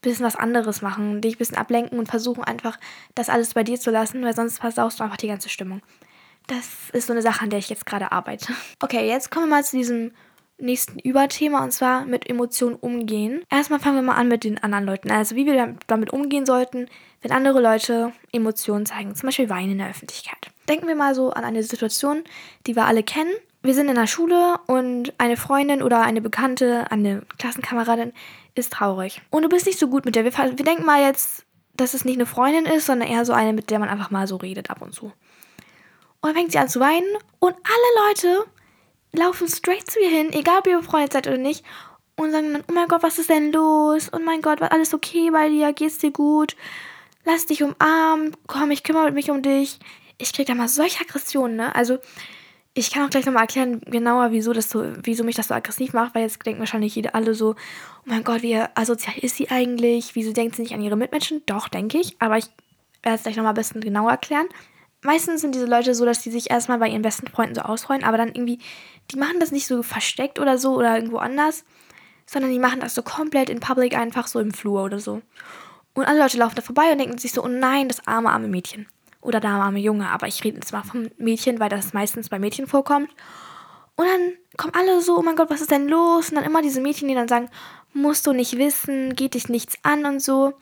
bisschen 0.02 0.26
was 0.26 0.36
anderes 0.36 0.82
machen, 0.82 1.20
dich 1.20 1.34
ein 1.34 1.38
bisschen 1.38 1.56
ablenken 1.56 1.98
und 1.98 2.06
versuchen 2.06 2.44
einfach, 2.44 2.78
das 3.14 3.28
alles 3.28 3.54
bei 3.54 3.64
dir 3.64 3.80
zu 3.80 3.90
lassen, 3.90 4.22
weil 4.22 4.36
sonst 4.36 4.58
versaust 4.58 5.00
du 5.00 5.04
einfach 5.04 5.16
die 5.16 5.28
ganze 5.28 5.48
Stimmung. 5.48 5.82
Das 6.46 6.90
ist 6.92 7.06
so 7.06 7.12
eine 7.12 7.22
Sache, 7.22 7.42
an 7.42 7.50
der 7.50 7.58
ich 7.58 7.68
jetzt 7.68 7.86
gerade 7.86 8.12
arbeite. 8.12 8.52
Okay, 8.80 9.08
jetzt 9.08 9.30
kommen 9.30 9.46
wir 9.46 9.56
mal 9.56 9.64
zu 9.64 9.76
diesem 9.76 10.12
nächsten 10.58 10.98
Überthema 10.98 11.62
und 11.62 11.72
zwar 11.72 12.04
mit 12.04 12.28
Emotionen 12.28 12.76
umgehen. 12.76 13.44
Erstmal 13.50 13.80
fangen 13.80 13.96
wir 13.96 14.02
mal 14.02 14.14
an 14.14 14.28
mit 14.28 14.44
den 14.44 14.62
anderen 14.62 14.84
Leuten. 14.84 15.10
Also 15.10 15.36
wie 15.36 15.46
wir 15.46 15.76
damit 15.86 16.12
umgehen 16.12 16.46
sollten, 16.46 16.88
wenn 17.20 17.32
andere 17.32 17.60
Leute 17.60 18.12
Emotionen 18.32 18.86
zeigen, 18.86 19.14
zum 19.14 19.26
Beispiel 19.26 19.50
Weinen 19.50 19.72
in 19.72 19.78
der 19.78 19.90
Öffentlichkeit. 19.90 20.50
Denken 20.68 20.86
wir 20.86 20.94
mal 20.94 21.14
so 21.14 21.30
an 21.30 21.44
eine 21.44 21.62
Situation, 21.62 22.24
die 22.66 22.76
wir 22.76 22.86
alle 22.86 23.02
kennen. 23.02 23.32
Wir 23.62 23.74
sind 23.74 23.88
in 23.88 23.96
der 23.96 24.06
Schule 24.06 24.58
und 24.66 25.12
eine 25.18 25.36
Freundin 25.36 25.82
oder 25.82 26.02
eine 26.02 26.20
Bekannte, 26.20 26.90
eine 26.90 27.22
Klassenkameradin 27.38 28.12
ist 28.54 28.72
traurig. 28.72 29.20
Und 29.30 29.42
du 29.42 29.48
bist 29.48 29.66
nicht 29.66 29.78
so 29.78 29.88
gut 29.88 30.04
mit 30.04 30.14
der. 30.14 30.24
Wir, 30.24 30.32
wir 30.32 30.64
denken 30.64 30.84
mal 30.84 31.02
jetzt, 31.02 31.44
dass 31.74 31.92
es 31.92 32.04
nicht 32.04 32.16
eine 32.16 32.26
Freundin 32.26 32.64
ist, 32.64 32.86
sondern 32.86 33.08
eher 33.08 33.24
so 33.24 33.32
eine, 33.32 33.52
mit 33.52 33.70
der 33.70 33.78
man 33.78 33.88
einfach 33.88 34.10
mal 34.10 34.26
so 34.26 34.36
redet 34.36 34.70
ab 34.70 34.82
und 34.82 34.94
zu. 34.94 35.12
Dann 36.26 36.34
fängt 36.34 36.52
sie 36.52 36.58
an 36.58 36.68
zu 36.68 36.80
weinen 36.80 37.16
und 37.38 37.54
alle 37.54 38.08
Leute 38.08 38.46
laufen 39.12 39.48
straight 39.48 39.88
zu 39.88 40.00
ihr 40.00 40.10
hin, 40.10 40.32
egal 40.32 40.58
ob 40.58 40.66
ihr 40.66 40.78
befreundet 40.78 41.12
seid 41.12 41.26
oder 41.26 41.38
nicht, 41.38 41.64
und 42.16 42.32
sagen 42.32 42.52
dann, 42.52 42.64
oh 42.68 42.72
mein 42.72 42.88
Gott, 42.88 43.02
was 43.02 43.18
ist 43.18 43.30
denn 43.30 43.52
los? 43.52 44.10
Oh 44.12 44.18
mein 44.18 44.42
Gott, 44.42 44.60
war 44.60 44.72
alles 44.72 44.94
okay 44.94 45.30
bei 45.30 45.48
dir? 45.48 45.72
Geht's 45.72 45.98
dir 45.98 46.10
gut? 46.10 46.56
Lass 47.24 47.46
dich 47.46 47.62
umarmen. 47.62 48.36
Komm, 48.46 48.70
ich 48.70 48.82
kümmere 48.82 49.12
mich 49.12 49.30
um 49.30 49.42
dich. 49.42 49.78
Ich 50.18 50.32
krieg 50.32 50.46
da 50.46 50.54
mal 50.54 50.68
solche 50.68 51.00
Aggressionen, 51.00 51.56
ne? 51.56 51.74
Also, 51.74 51.98
ich 52.72 52.90
kann 52.90 53.04
auch 53.04 53.10
gleich 53.10 53.26
nochmal 53.26 53.42
erklären, 53.42 53.80
genauer, 53.82 54.32
wieso, 54.32 54.52
das 54.52 54.70
so, 54.70 54.84
wieso 55.02 55.24
mich 55.24 55.36
das 55.36 55.48
so 55.48 55.54
aggressiv 55.54 55.92
macht, 55.92 56.14
weil 56.14 56.22
jetzt 56.22 56.44
denken 56.44 56.60
wahrscheinlich 56.60 56.94
jede, 56.94 57.14
alle 57.14 57.34
so, 57.34 57.50
oh 57.50 57.54
mein 58.04 58.24
Gott, 58.24 58.42
wie 58.42 58.56
asozial 58.74 59.16
ist 59.18 59.36
sie 59.36 59.50
eigentlich? 59.50 60.14
Wieso 60.14 60.32
denkt 60.32 60.56
sie 60.56 60.62
nicht 60.62 60.74
an 60.74 60.82
ihre 60.82 60.96
Mitmenschen? 60.96 61.42
Doch, 61.46 61.68
denke 61.68 61.98
ich, 61.98 62.16
aber 62.18 62.38
ich 62.38 62.46
werde 63.02 63.16
es 63.16 63.22
gleich 63.22 63.36
nochmal 63.36 63.52
ein 63.52 63.56
bisschen 63.56 63.80
genauer 63.80 64.10
erklären. 64.10 64.46
Meistens 65.06 65.40
sind 65.40 65.54
diese 65.54 65.66
Leute 65.66 65.94
so, 65.94 66.04
dass 66.04 66.20
sie 66.20 66.32
sich 66.32 66.50
erstmal 66.50 66.78
bei 66.78 66.88
ihren 66.88 67.02
besten 67.02 67.28
Freunden 67.28 67.54
so 67.54 67.60
ausfreuen, 67.60 68.02
aber 68.02 68.16
dann 68.16 68.34
irgendwie, 68.34 68.58
die 69.12 69.16
machen 69.16 69.38
das 69.38 69.52
nicht 69.52 69.68
so 69.68 69.84
versteckt 69.84 70.40
oder 70.40 70.58
so 70.58 70.74
oder 70.74 70.96
irgendwo 70.96 71.18
anders, 71.18 71.64
sondern 72.26 72.50
die 72.50 72.58
machen 72.58 72.80
das 72.80 72.96
so 72.96 73.02
komplett 73.02 73.48
in 73.48 73.60
Public 73.60 73.96
einfach 73.96 74.26
so 74.26 74.40
im 74.40 74.52
Flur 74.52 74.82
oder 74.82 74.98
so. 74.98 75.22
Und 75.94 76.06
alle 76.06 76.18
Leute 76.18 76.38
laufen 76.38 76.56
da 76.56 76.62
vorbei 76.62 76.90
und 76.90 76.98
denken 76.98 77.18
sich 77.18 77.30
so, 77.30 77.44
oh 77.44 77.48
nein, 77.48 77.86
das 77.86 78.04
arme, 78.08 78.30
arme 78.30 78.48
Mädchen 78.48 78.88
oder 79.20 79.38
der 79.38 79.50
arme 79.50 79.78
Junge, 79.78 80.08
aber 80.10 80.26
ich 80.26 80.42
rede 80.42 80.56
jetzt 80.56 80.72
mal 80.72 80.82
vom 80.82 81.08
Mädchen, 81.18 81.60
weil 81.60 81.68
das 81.68 81.92
meistens 81.92 82.28
bei 82.28 82.40
Mädchen 82.40 82.66
vorkommt. 82.66 83.10
Und 83.94 84.06
dann 84.06 84.32
kommen 84.56 84.74
alle 84.74 85.00
so, 85.02 85.16
oh 85.16 85.22
mein 85.22 85.36
Gott, 85.36 85.50
was 85.50 85.60
ist 85.60 85.70
denn 85.70 85.86
los? 85.86 86.30
Und 86.30 86.34
dann 86.34 86.44
immer 86.44 86.62
diese 86.62 86.80
Mädchen, 86.80 87.06
die 87.06 87.14
dann 87.14 87.28
sagen, 87.28 87.48
musst 87.92 88.26
du 88.26 88.32
nicht 88.32 88.58
wissen, 88.58 89.14
geht 89.14 89.34
dich 89.34 89.48
nichts 89.48 89.76
an 89.84 90.04
und 90.04 90.20
so. 90.20 90.54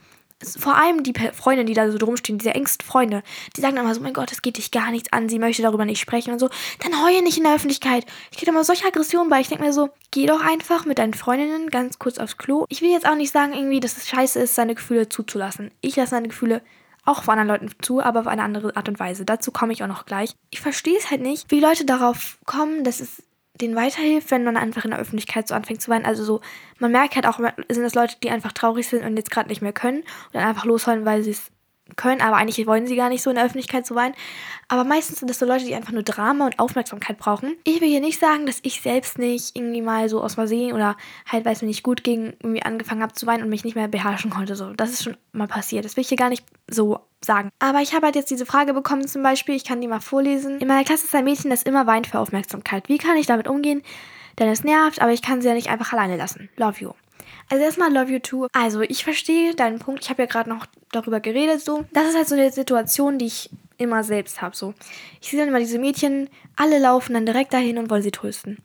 Vor 0.43 0.77
allem 0.77 1.03
die 1.03 1.15
Freunde, 1.33 1.65
die 1.65 1.75
da 1.75 1.91
so 1.91 1.99
drumstehen, 1.99 2.39
diese 2.39 2.55
engsten 2.55 2.87
Freunde, 2.87 3.23
die 3.57 3.61
sagen 3.61 3.77
immer 3.77 3.95
so, 3.95 4.01
mein 4.01 4.13
Gott, 4.13 4.33
es 4.33 4.43
geht 4.43 4.57
dich 4.57 4.71
gar 4.71 4.91
nichts 4.91 5.13
an, 5.13 5.29
sie 5.29 5.39
möchte 5.39 5.63
darüber 5.63 5.85
nicht 5.85 6.01
sprechen 6.01 6.33
und 6.33 6.39
so, 6.39 6.49
dann 6.81 7.05
heule 7.05 7.23
nicht 7.23 7.39
in 7.39 7.45
der 7.45 7.55
Öffentlichkeit. 7.55 8.05
Ich 8.31 8.39
kriege 8.39 8.51
immer 8.51 8.65
solche 8.65 8.87
Aggressionen 8.87 9.31
bei. 9.31 9.41
Ich 9.41 9.49
denke 9.49 9.65
mir 9.65 9.73
so, 9.73 9.91
geh 10.11 10.27
doch 10.27 10.41
einfach 10.41 10.85
mit 10.85 10.99
deinen 10.99 11.15
Freundinnen 11.15 11.71
ganz 11.71 11.99
kurz 11.99 12.19
aufs 12.19 12.37
Klo. 12.37 12.67
Ich 12.69 12.83
will 12.83 12.91
jetzt 12.91 13.07
auch 13.07 13.17
nicht 13.17 13.33
sagen 13.33 13.55
irgendwie, 13.55 13.81
dass 13.81 13.97
es 13.97 14.09
scheiße 14.09 14.41
ist, 14.41 14.55
seine 14.55 14.75
Gefühle 14.75 15.09
zuzulassen. 15.09 15.71
Ich 15.81 15.97
lasse 15.97 16.11
seine 16.11 16.29
Gefühle 16.29 16.63
auch 17.05 17.23
von 17.23 17.39
anderen 17.39 17.61
Leuten 17.61 17.75
zu, 17.83 18.03
aber 18.03 18.21
auf 18.21 18.27
eine 18.27 18.43
andere 18.43 18.77
Art 18.77 18.89
und 18.89 18.99
Weise. 18.99 19.25
Dazu 19.25 19.53
komme 19.53 19.73
ich 19.73 19.83
auch 19.83 19.89
noch 19.89 20.07
gleich. 20.07 20.35
Ich 20.51 20.61
verstehe 20.61 20.97
es 20.97 21.11
halt 21.11 21.21
nicht, 21.21 21.51
wie 21.51 21.61
Leute 21.61 21.85
darauf 21.85 22.39
kommen, 22.47 22.85
dass 22.85 23.01
es 23.01 23.23
denen 23.61 23.77
weiterhilft, 23.77 24.31
wenn 24.31 24.45
man 24.45 24.57
einfach 24.57 24.85
in 24.85 24.91
der 24.91 25.01
Öffentlichkeit 25.01 25.47
so 25.47 25.55
anfängt 25.55 25.81
zu 25.81 25.91
weinen. 25.91 26.07
Also 26.07 26.25
so, 26.25 26.41
man 26.79 26.91
merkt 26.91 27.15
halt 27.15 27.27
auch, 27.27 27.39
sind 27.39 27.85
das 27.85 27.95
Leute, 27.95 28.17
die 28.23 28.31
einfach 28.31 28.53
traurig 28.53 28.89
sind 28.89 29.05
und 29.05 29.17
jetzt 29.17 29.31
gerade 29.31 29.49
nicht 29.49 29.63
mehr 29.63 29.73
können 29.73 30.01
und 30.01 30.35
dann 30.35 30.45
einfach 30.45 30.65
losheulen, 30.65 31.05
weil 31.05 31.23
sie 31.23 31.31
es 31.31 31.51
können, 31.97 32.21
aber 32.21 32.37
eigentlich 32.37 32.67
wollen 32.67 32.87
sie 32.87 32.97
gar 32.97 33.09
nicht 33.09 33.23
so 33.23 33.31
in 33.31 33.37
der 33.37 33.45
Öffentlichkeit 33.45 33.87
so 33.87 33.95
weinen. 33.95 34.15
Aber 34.69 34.85
meistens 34.85 35.19
sind 35.19 35.29
das 35.29 35.39
so 35.39 35.47
Leute, 35.47 35.65
die 35.65 35.75
einfach 35.75 35.93
nur 35.93 36.03
Drama 36.03 36.47
und 36.47 36.59
Aufmerksamkeit 36.59 37.19
brauchen. 37.19 37.57
Ich 37.65 37.81
will 37.81 37.89
hier 37.89 38.01
nicht 38.01 38.19
sagen, 38.19 38.47
dass 38.47 38.61
ich 38.63 38.81
selbst 38.81 39.19
nicht 39.19 39.55
irgendwie 39.55 39.83
mal 39.83 40.09
so 40.09 40.23
aus 40.23 40.35
Versehen 40.35 40.73
oder 40.73 40.97
halt, 41.31 41.45
weil 41.45 41.53
es 41.53 41.63
mir 41.63 41.69
nicht 41.69 41.83
gut 41.83 42.03
ging, 42.03 42.35
irgendwie 42.43 42.63
angefangen 42.63 43.03
habe 43.03 43.13
zu 43.13 43.27
weinen 43.27 43.43
und 43.43 43.51
mich 43.51 43.65
nicht 43.65 43.77
mehr 43.77 43.89
beherrschen 43.89 44.31
konnte. 44.31 44.57
So, 44.57 44.73
das 44.73 44.91
ist 44.91 45.05
schon 45.05 45.17
mal 45.33 45.49
passiert. 45.49 45.85
Das 45.85 45.97
will 45.97 46.03
ich 46.03 46.09
hier 46.09 46.17
gar 46.17 46.31
nicht 46.31 46.45
so 46.69 47.01
sagen. 47.21 47.51
Aber 47.59 47.81
ich 47.81 47.95
habe 47.95 48.07
halt 48.07 48.17
jetzt 48.17 48.31
diese 48.31 48.47
Frage 48.47 48.73
bekommen 48.73 49.07
zum 49.07 49.23
Beispiel, 49.23 49.55
ich 49.55 49.65
kann 49.65 49.81
die 49.81 49.89
mal 49.89 50.01
vorlesen. 50.01 50.59
In 50.61 50.69
meiner 50.69 50.85
Klasse 50.85 51.05
ist 51.05 51.15
ein 51.15 51.25
Mädchen, 51.25 51.51
das 51.51 51.63
immer 51.63 51.87
weint 51.87 52.07
für 52.07 52.19
Aufmerksamkeit. 52.19 52.89
Wie 52.89 52.99
kann 52.99 53.17
ich 53.17 53.27
damit 53.27 53.49
umgehen? 53.49 53.83
Denn 54.39 54.49
es 54.49 54.65
nervt, 54.65 55.01
aber 55.01 55.13
ich 55.13 55.23
kann 55.23 55.43
sie 55.43 55.49
ja 55.49 55.55
nicht 55.55 55.69
einfach 55.69 55.93
alleine 55.93 56.17
lassen. 56.17 56.49
Love 56.57 56.81
you. 56.81 56.91
Also 57.49 57.63
erstmal 57.63 57.93
Love 57.93 58.13
You 58.13 58.19
Too. 58.19 58.47
Also 58.53 58.81
ich 58.81 59.05
verstehe 59.05 59.55
deinen 59.55 59.79
Punkt. 59.79 60.05
Ich 60.05 60.11
habe 60.11 60.23
ja 60.23 60.27
gerade 60.27 60.49
noch 60.49 60.67
darüber 60.93 61.21
geredet. 61.21 61.61
So, 61.61 61.85
das 61.93 62.09
ist 62.09 62.17
halt 62.17 62.29
so 62.29 62.35
eine 62.35 62.51
Situation, 62.51 63.19
die 63.19 63.27
ich 63.27 63.51
immer 63.77 64.05
selbst 64.05 64.41
habe. 64.41 64.57
So, 64.57 64.75
ich 65.21 65.31
sehe 65.31 65.41
dann 65.41 65.49
immer 65.49 65.59
diese 65.59 65.79
Mädchen, 65.79 66.31
alle 66.57 66.79
laufen 66.79 67.15
dann 67.15 67.27
direkt 67.27 67.53
dahin 67.53 67.79
und 67.79 67.91
wollen 67.91 68.03
sie 68.03 68.11
trösten. 68.11 68.59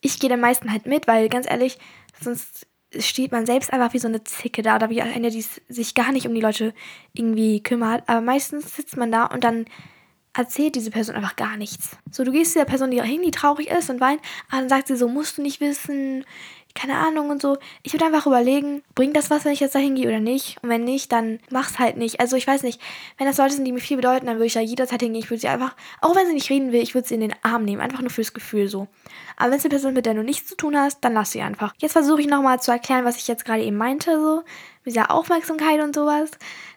Ich 0.00 0.18
gehe 0.18 0.30
dann 0.30 0.40
meistens 0.40 0.70
halt 0.70 0.86
mit, 0.86 1.06
weil 1.06 1.28
ganz 1.28 1.48
ehrlich, 1.48 1.78
sonst 2.20 2.66
steht 2.98 3.32
man 3.32 3.46
selbst 3.46 3.72
einfach 3.72 3.92
wie 3.92 3.98
so 3.98 4.08
eine 4.08 4.24
Zicke 4.24 4.62
da 4.62 4.76
oder 4.76 4.90
wie 4.90 5.02
eine, 5.02 5.30
die 5.30 5.44
sich 5.68 5.94
gar 5.94 6.12
nicht 6.12 6.26
um 6.26 6.34
die 6.34 6.40
Leute 6.40 6.72
irgendwie 7.12 7.62
kümmert. 7.62 8.04
Aber 8.06 8.20
meistens 8.20 8.74
sitzt 8.74 8.96
man 8.96 9.12
da 9.12 9.26
und 9.26 9.44
dann 9.44 9.66
erzählt 10.32 10.76
diese 10.76 10.90
Person 10.90 11.16
einfach 11.16 11.36
gar 11.36 11.56
nichts. 11.56 11.96
So, 12.10 12.24
du 12.24 12.32
gehst 12.32 12.52
zu 12.52 12.60
der 12.60 12.66
Person, 12.66 12.90
die 12.90 12.98
irgendwie 12.98 13.30
traurig 13.30 13.68
ist 13.70 13.90
und 13.90 14.00
weint, 14.00 14.20
aber 14.48 14.60
dann 14.60 14.68
sagt 14.68 14.86
sie 14.86 14.96
so, 14.96 15.08
musst 15.08 15.38
du 15.38 15.42
nicht 15.42 15.60
wissen, 15.60 16.24
keine 16.74 16.96
Ahnung 16.96 17.30
und 17.30 17.42
so. 17.42 17.58
Ich 17.82 17.92
würde 17.92 18.06
einfach 18.06 18.26
überlegen, 18.26 18.82
bringt 18.94 19.16
das 19.16 19.30
was, 19.30 19.44
wenn 19.44 19.52
ich 19.52 19.60
jetzt 19.60 19.74
dahin 19.74 19.94
gehe 19.94 20.08
oder 20.08 20.20
nicht? 20.20 20.56
Und 20.62 20.68
wenn 20.68 20.84
nicht, 20.84 21.10
dann 21.12 21.40
mach's 21.50 21.78
halt 21.78 21.96
nicht. 21.96 22.20
Also 22.20 22.36
ich 22.36 22.46
weiß 22.46 22.62
nicht, 22.62 22.80
wenn 23.16 23.26
das 23.26 23.38
Leute 23.38 23.54
sind, 23.54 23.64
die 23.64 23.72
mir 23.72 23.80
viel 23.80 23.96
bedeuten, 23.96 24.26
dann 24.26 24.36
würde 24.36 24.46
ich 24.46 24.52
da 24.52 24.60
jederzeit 24.60 25.00
hingehen. 25.00 25.22
Ich 25.22 25.30
würde 25.30 25.40
sie 25.40 25.48
einfach, 25.48 25.74
auch 26.00 26.14
wenn 26.14 26.26
sie 26.26 26.34
nicht 26.34 26.50
reden 26.50 26.72
will, 26.72 26.82
ich 26.82 26.94
würde 26.94 27.08
sie 27.08 27.14
in 27.14 27.20
den 27.20 27.34
Arm 27.42 27.64
nehmen. 27.64 27.80
Einfach 27.80 28.00
nur 28.00 28.10
fürs 28.10 28.32
Gefühl 28.32 28.68
so. 28.68 28.86
Aber 29.36 29.50
wenn 29.50 29.58
es 29.58 29.64
eine 29.64 29.70
Person, 29.70 29.94
mit 29.94 30.06
der 30.06 30.14
du 30.14 30.22
nichts 30.22 30.48
zu 30.48 30.56
tun 30.56 30.76
hast, 30.76 31.00
dann 31.00 31.14
lass 31.14 31.32
sie 31.32 31.42
einfach. 31.42 31.74
Jetzt 31.78 31.92
versuche 31.92 32.20
ich 32.20 32.26
nochmal 32.26 32.60
zu 32.60 32.70
erklären, 32.70 33.04
was 33.04 33.16
ich 33.16 33.28
jetzt 33.28 33.44
gerade 33.44 33.62
eben 33.62 33.76
meinte, 33.76 34.20
so. 34.20 34.42
Mit 34.84 34.94
dieser 34.94 35.10
Aufmerksamkeit 35.10 35.80
und 35.80 35.94
sowas. 35.94 36.30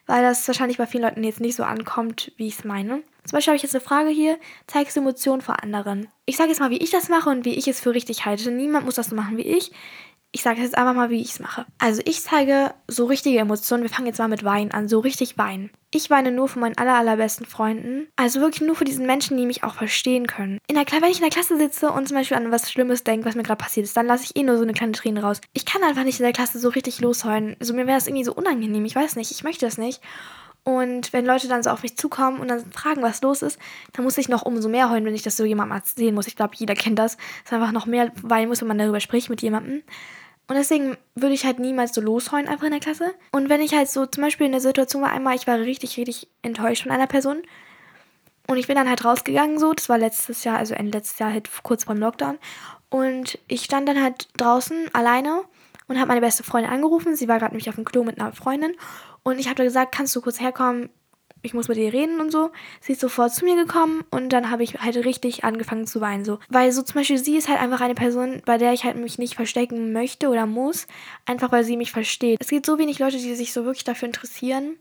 Weil 0.07 0.23
das 0.23 0.47
wahrscheinlich 0.47 0.77
bei 0.77 0.87
vielen 0.87 1.03
Leuten 1.03 1.23
jetzt 1.23 1.41
nicht 1.41 1.55
so 1.55 1.63
ankommt, 1.63 2.31
wie 2.37 2.47
ich 2.47 2.59
es 2.59 2.65
meine. 2.65 3.03
Zum 3.25 3.37
Beispiel 3.37 3.51
habe 3.51 3.57
ich 3.57 3.63
jetzt 3.63 3.75
eine 3.75 3.83
Frage 3.83 4.09
hier, 4.09 4.39
zeigst 4.67 4.95
du 4.95 5.01
Emotionen 5.01 5.41
vor 5.41 5.63
anderen? 5.63 6.07
Ich 6.25 6.37
sage 6.37 6.49
jetzt 6.49 6.59
mal, 6.59 6.71
wie 6.71 6.77
ich 6.77 6.91
das 6.91 7.09
mache 7.09 7.29
und 7.29 7.45
wie 7.45 7.55
ich 7.55 7.67
es 7.67 7.79
für 7.79 7.93
richtig 7.93 8.25
halte. 8.25 8.51
Niemand 8.51 8.85
muss 8.85 8.95
das 8.95 9.07
so 9.09 9.15
machen 9.15 9.37
wie 9.37 9.41
ich. 9.41 9.71
Ich 10.33 10.43
sage 10.43 10.61
jetzt 10.61 10.77
einfach 10.77 10.93
mal, 10.93 11.09
wie 11.09 11.19
ich 11.19 11.31
es 11.31 11.39
mache. 11.41 11.65
Also 11.77 12.01
ich 12.05 12.21
zeige 12.21 12.73
so 12.87 13.05
richtige 13.05 13.39
Emotionen. 13.39 13.83
Wir 13.83 13.89
fangen 13.89 14.07
jetzt 14.07 14.17
mal 14.17 14.29
mit 14.29 14.45
Weinen 14.45 14.71
an. 14.71 14.87
So 14.87 14.99
richtig 14.99 15.37
weinen. 15.37 15.71
Ich 15.93 16.09
weine 16.09 16.31
nur 16.31 16.47
für 16.47 16.59
meinen 16.59 16.77
aller, 16.77 16.95
allerbesten 16.95 17.45
Freunden. 17.45 18.07
Also 18.15 18.39
wirklich 18.39 18.61
nur 18.61 18.77
für 18.77 18.85
diesen 18.85 19.05
Menschen, 19.05 19.35
die 19.35 19.45
mich 19.45 19.65
auch 19.65 19.73
verstehen 19.73 20.27
können. 20.27 20.59
In 20.67 20.75
der, 20.75 20.85
wenn 20.89 21.11
ich 21.11 21.17
in 21.17 21.23
der 21.23 21.31
Klasse 21.31 21.57
sitze 21.57 21.91
und 21.91 22.07
zum 22.07 22.15
Beispiel 22.15 22.37
an 22.37 22.49
was 22.49 22.71
Schlimmes 22.71 23.03
denke, 23.03 23.25
was 23.25 23.35
mir 23.35 23.43
gerade 23.43 23.61
passiert 23.61 23.85
ist, 23.85 23.97
dann 23.97 24.07
lasse 24.07 24.23
ich 24.23 24.37
eh 24.37 24.43
nur 24.43 24.55
so 24.55 24.63
eine 24.63 24.71
kleine 24.71 24.93
Träne 24.93 25.21
raus. 25.21 25.41
Ich 25.51 25.65
kann 25.65 25.83
einfach 25.83 26.05
nicht 26.05 26.19
in 26.21 26.23
der 26.23 26.31
Klasse 26.31 26.59
so 26.59 26.69
richtig 26.69 27.01
losheulen. 27.01 27.57
Also 27.59 27.73
mir 27.73 27.85
wäre 27.85 27.97
das 27.97 28.07
irgendwie 28.07 28.23
so 28.23 28.33
unangenehm. 28.33 28.85
Ich 28.85 28.95
weiß 28.95 29.17
nicht. 29.17 29.31
Ich 29.31 29.43
möchte 29.43 29.65
das 29.65 29.77
nicht. 29.77 30.01
Und 30.63 31.11
wenn 31.11 31.25
Leute 31.25 31.47
dann 31.47 31.63
so 31.63 31.71
auf 31.71 31.81
mich 31.81 31.97
zukommen 31.97 32.39
und 32.39 32.47
dann 32.47 32.71
fragen, 32.71 33.01
was 33.01 33.21
los 33.21 33.41
ist, 33.41 33.57
dann 33.93 34.05
muss 34.05 34.17
ich 34.17 34.29
noch 34.29 34.43
umso 34.43 34.69
mehr 34.69 34.91
heulen, 34.91 35.05
wenn 35.05 35.15
ich 35.15 35.23
das 35.23 35.37
so 35.37 35.43
jemandem 35.43 35.77
erzählen 35.77 36.13
muss. 36.13 36.27
Ich 36.27 36.35
glaube, 36.35 36.53
jeder 36.55 36.75
kennt 36.75 36.99
das. 36.99 37.17
Dass 37.43 37.53
einfach 37.53 37.71
noch 37.71 37.87
mehr 37.87 38.11
weinen 38.21 38.49
muss, 38.49 38.61
wenn 38.61 38.67
man 38.67 38.77
darüber 38.77 38.99
spricht 38.99 39.29
mit 39.29 39.41
jemandem. 39.41 39.81
Und 40.47 40.55
deswegen 40.55 40.97
würde 41.15 41.33
ich 41.33 41.45
halt 41.45 41.59
niemals 41.59 41.93
so 41.93 42.01
losheulen 42.01 42.47
einfach 42.47 42.65
in 42.65 42.71
der 42.71 42.79
Klasse. 42.79 43.13
Und 43.31 43.49
wenn 43.49 43.61
ich 43.61 43.73
halt 43.73 43.89
so 43.89 44.05
zum 44.05 44.23
Beispiel 44.23 44.45
in 44.45 44.51
der 44.51 44.61
Situation 44.61 45.01
war, 45.01 45.11
einmal, 45.11 45.35
ich 45.35 45.47
war 45.47 45.57
richtig, 45.57 45.97
richtig 45.97 46.27
enttäuscht 46.41 46.83
von 46.83 46.91
einer 46.91 47.07
Person. 47.07 47.41
Und 48.47 48.57
ich 48.57 48.67
bin 48.67 48.75
dann 48.75 48.89
halt 48.89 49.05
rausgegangen 49.05 49.57
so, 49.57 49.71
das 49.73 49.87
war 49.87 49.97
letztes 49.97 50.43
Jahr, 50.43 50.57
also 50.57 50.73
Ende 50.73 50.97
letztes 50.97 51.19
Jahr 51.19 51.31
halt 51.31 51.49
kurz 51.63 51.85
vor 51.85 51.95
dem 51.95 52.01
Lockdown. 52.01 52.37
Und 52.89 53.39
ich 53.47 53.63
stand 53.63 53.87
dann 53.87 54.03
halt 54.03 54.27
draußen 54.35 54.93
alleine 54.93 55.43
und 55.91 55.99
habe 55.99 56.07
meine 56.07 56.21
beste 56.21 56.43
Freundin 56.43 56.71
angerufen. 56.71 57.17
Sie 57.17 57.27
war 57.27 57.37
gerade 57.37 57.53
nämlich 57.53 57.67
auf 57.67 57.75
dem 57.75 57.83
Klo 57.83 58.05
mit 58.05 58.19
einer 58.19 58.31
Freundin. 58.31 58.73
Und 59.23 59.39
ich 59.39 59.47
habe 59.47 59.55
da 59.55 59.63
gesagt, 59.65 59.93
kannst 59.93 60.15
du 60.15 60.21
kurz 60.21 60.39
herkommen? 60.39 60.89
Ich 61.41 61.53
muss 61.53 61.67
mit 61.67 61.77
ihr 61.77 61.91
reden 61.91 62.21
und 62.21 62.31
so. 62.31 62.51
Sie 62.79 62.93
ist 62.93 63.01
sofort 63.01 63.33
zu 63.33 63.43
mir 63.43 63.55
gekommen 63.55 64.05
und 64.09 64.29
dann 64.29 64.49
habe 64.51 64.63
ich 64.63 64.79
halt 64.79 64.95
richtig 65.03 65.43
angefangen 65.43 65.87
zu 65.87 65.99
weinen. 65.99 66.23
So. 66.23 66.39
Weil 66.49 66.71
so 66.71 66.81
zum 66.81 67.01
Beispiel 67.01 67.17
sie 67.17 67.35
ist 67.35 67.49
halt 67.49 67.59
einfach 67.59 67.81
eine 67.81 67.95
Person, 67.95 68.41
bei 68.45 68.57
der 68.57 68.71
ich 68.71 68.85
halt 68.85 68.95
mich 68.95 69.17
nicht 69.17 69.35
verstecken 69.35 69.91
möchte 69.91 70.29
oder 70.29 70.45
muss. 70.45 70.87
Einfach 71.25 71.51
weil 71.51 71.65
sie 71.65 71.75
mich 71.75 71.91
versteht. 71.91 72.39
Es 72.39 72.49
gibt 72.49 72.65
so 72.65 72.77
wenig 72.79 72.99
Leute, 72.99 73.17
die 73.17 73.35
sich 73.35 73.51
so 73.51 73.65
wirklich 73.65 73.83
dafür 73.83 74.07
interessieren, 74.07 74.77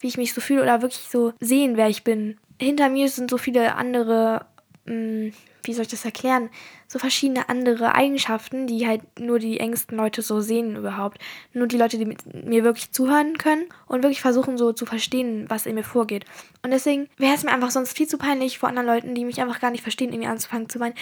wie 0.00 0.08
ich 0.08 0.18
mich 0.18 0.34
so 0.34 0.42
fühle 0.42 0.62
oder 0.62 0.82
wirklich 0.82 1.08
so 1.10 1.32
sehen, 1.40 1.78
wer 1.78 1.88
ich 1.88 2.04
bin. 2.04 2.38
Hinter 2.60 2.90
mir 2.90 3.08
sind 3.08 3.30
so 3.30 3.38
viele 3.38 3.76
andere 3.76 4.46
mm, 4.84 5.28
wie 5.66 5.74
soll 5.74 5.82
ich 5.82 5.90
das 5.90 6.04
erklären, 6.04 6.50
so 6.86 6.98
verschiedene 6.98 7.48
andere 7.48 7.94
Eigenschaften, 7.94 8.66
die 8.66 8.86
halt 8.86 9.02
nur 9.18 9.38
die 9.38 9.60
engsten 9.60 9.96
Leute 9.96 10.22
so 10.22 10.40
sehen 10.40 10.76
überhaupt. 10.76 11.18
Nur 11.52 11.66
die 11.66 11.78
Leute, 11.78 11.98
die 11.98 12.16
mir 12.44 12.64
wirklich 12.64 12.92
zuhören 12.92 13.38
können 13.38 13.66
und 13.86 14.02
wirklich 14.02 14.20
versuchen 14.20 14.58
so 14.58 14.72
zu 14.72 14.86
verstehen, 14.86 15.46
was 15.48 15.66
in 15.66 15.74
mir 15.74 15.84
vorgeht. 15.84 16.24
Und 16.62 16.70
deswegen 16.70 17.08
wäre 17.16 17.34
es 17.34 17.44
mir 17.44 17.52
einfach 17.52 17.70
sonst 17.70 17.96
viel 17.96 18.06
zu 18.06 18.18
peinlich 18.18 18.58
vor 18.58 18.68
anderen 18.68 18.86
Leuten, 18.86 19.14
die 19.14 19.24
mich 19.24 19.40
einfach 19.40 19.60
gar 19.60 19.70
nicht 19.70 19.82
verstehen, 19.82 20.12
irgendwie 20.12 20.28
anzufangen 20.28 20.68
zu 20.68 20.80
weinen. 20.80 20.94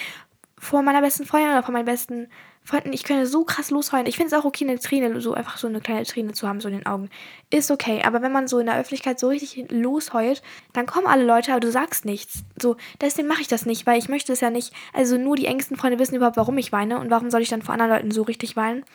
Vor 0.57 0.81
meiner 0.81 1.01
besten 1.01 1.25
Freundin 1.25 1.51
oder 1.51 1.63
vor 1.63 1.73
meinen 1.73 1.85
besten 1.85 2.27
Freunden, 2.65 2.93
ich 2.93 3.03
könnte 3.03 3.27
so 3.27 3.43
krass 3.43 3.71
losheulen. 3.71 4.05
Ich 4.05 4.15
finde 4.15 4.33
es 4.33 4.39
auch 4.39 4.45
okay, 4.45 4.63
eine 4.63 4.79
Träne, 4.79 5.19
so 5.19 5.33
einfach 5.33 5.57
so 5.57 5.67
eine 5.67 5.81
kleine 5.81 6.05
Träne 6.05 6.31
zu 6.31 6.47
haben, 6.47 6.61
so 6.61 6.69
in 6.69 6.75
den 6.75 6.85
Augen. 6.85 7.09
Ist 7.49 7.71
okay. 7.71 8.01
Aber 8.05 8.21
wenn 8.21 8.31
man 8.31 8.47
so 8.47 8.59
in 8.59 8.67
der 8.67 8.77
Öffentlichkeit 8.77 9.19
so 9.19 9.27
richtig 9.27 9.69
losheult, 9.69 10.41
dann 10.71 10.85
kommen 10.85 11.07
alle 11.07 11.25
Leute, 11.25 11.51
aber 11.51 11.59
du 11.59 11.71
sagst 11.71 12.05
nichts. 12.05 12.43
So, 12.61 12.77
deswegen 13.01 13.27
mache 13.27 13.41
ich 13.41 13.49
das 13.49 13.65
nicht, 13.65 13.85
weil 13.85 13.99
ich 13.99 14.07
möchte 14.07 14.31
es 14.31 14.39
ja 14.39 14.49
nicht. 14.49 14.73
Also 14.93 15.17
nur 15.17 15.35
die 15.35 15.45
engsten 15.45 15.75
Freunde 15.75 15.99
wissen 15.99 16.15
überhaupt, 16.15 16.37
warum 16.37 16.57
ich 16.57 16.71
weine 16.71 16.99
und 16.99 17.09
warum 17.09 17.29
soll 17.31 17.41
ich 17.41 17.49
dann 17.49 17.61
vor 17.61 17.73
anderen 17.73 17.91
Leuten 17.91 18.11
so 18.11 18.21
richtig 18.21 18.55
weinen, 18.55 18.85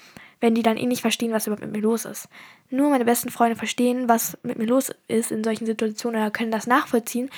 wenn 0.41 0.55
die 0.55 0.63
dann 0.63 0.79
eh 0.79 0.87
nicht 0.87 1.03
verstehen, 1.03 1.33
was 1.33 1.47
überhaupt 1.47 1.65
mit 1.65 1.73
mir 1.73 1.83
los 1.83 2.07
ist. 2.07 2.29
Nur 2.71 2.89
meine 2.89 3.05
besten 3.05 3.29
Freunde 3.29 3.57
verstehen, 3.57 4.09
was 4.09 4.39
mit 4.43 4.57
mir 4.57 4.67
los 4.67 4.93
ist 5.09 5.31
in 5.31 5.45
solchen 5.45 5.67
Situationen 5.67 6.21
oder 6.21 6.31
können 6.31 6.51
das 6.51 6.67
nachvollziehen 6.67 7.29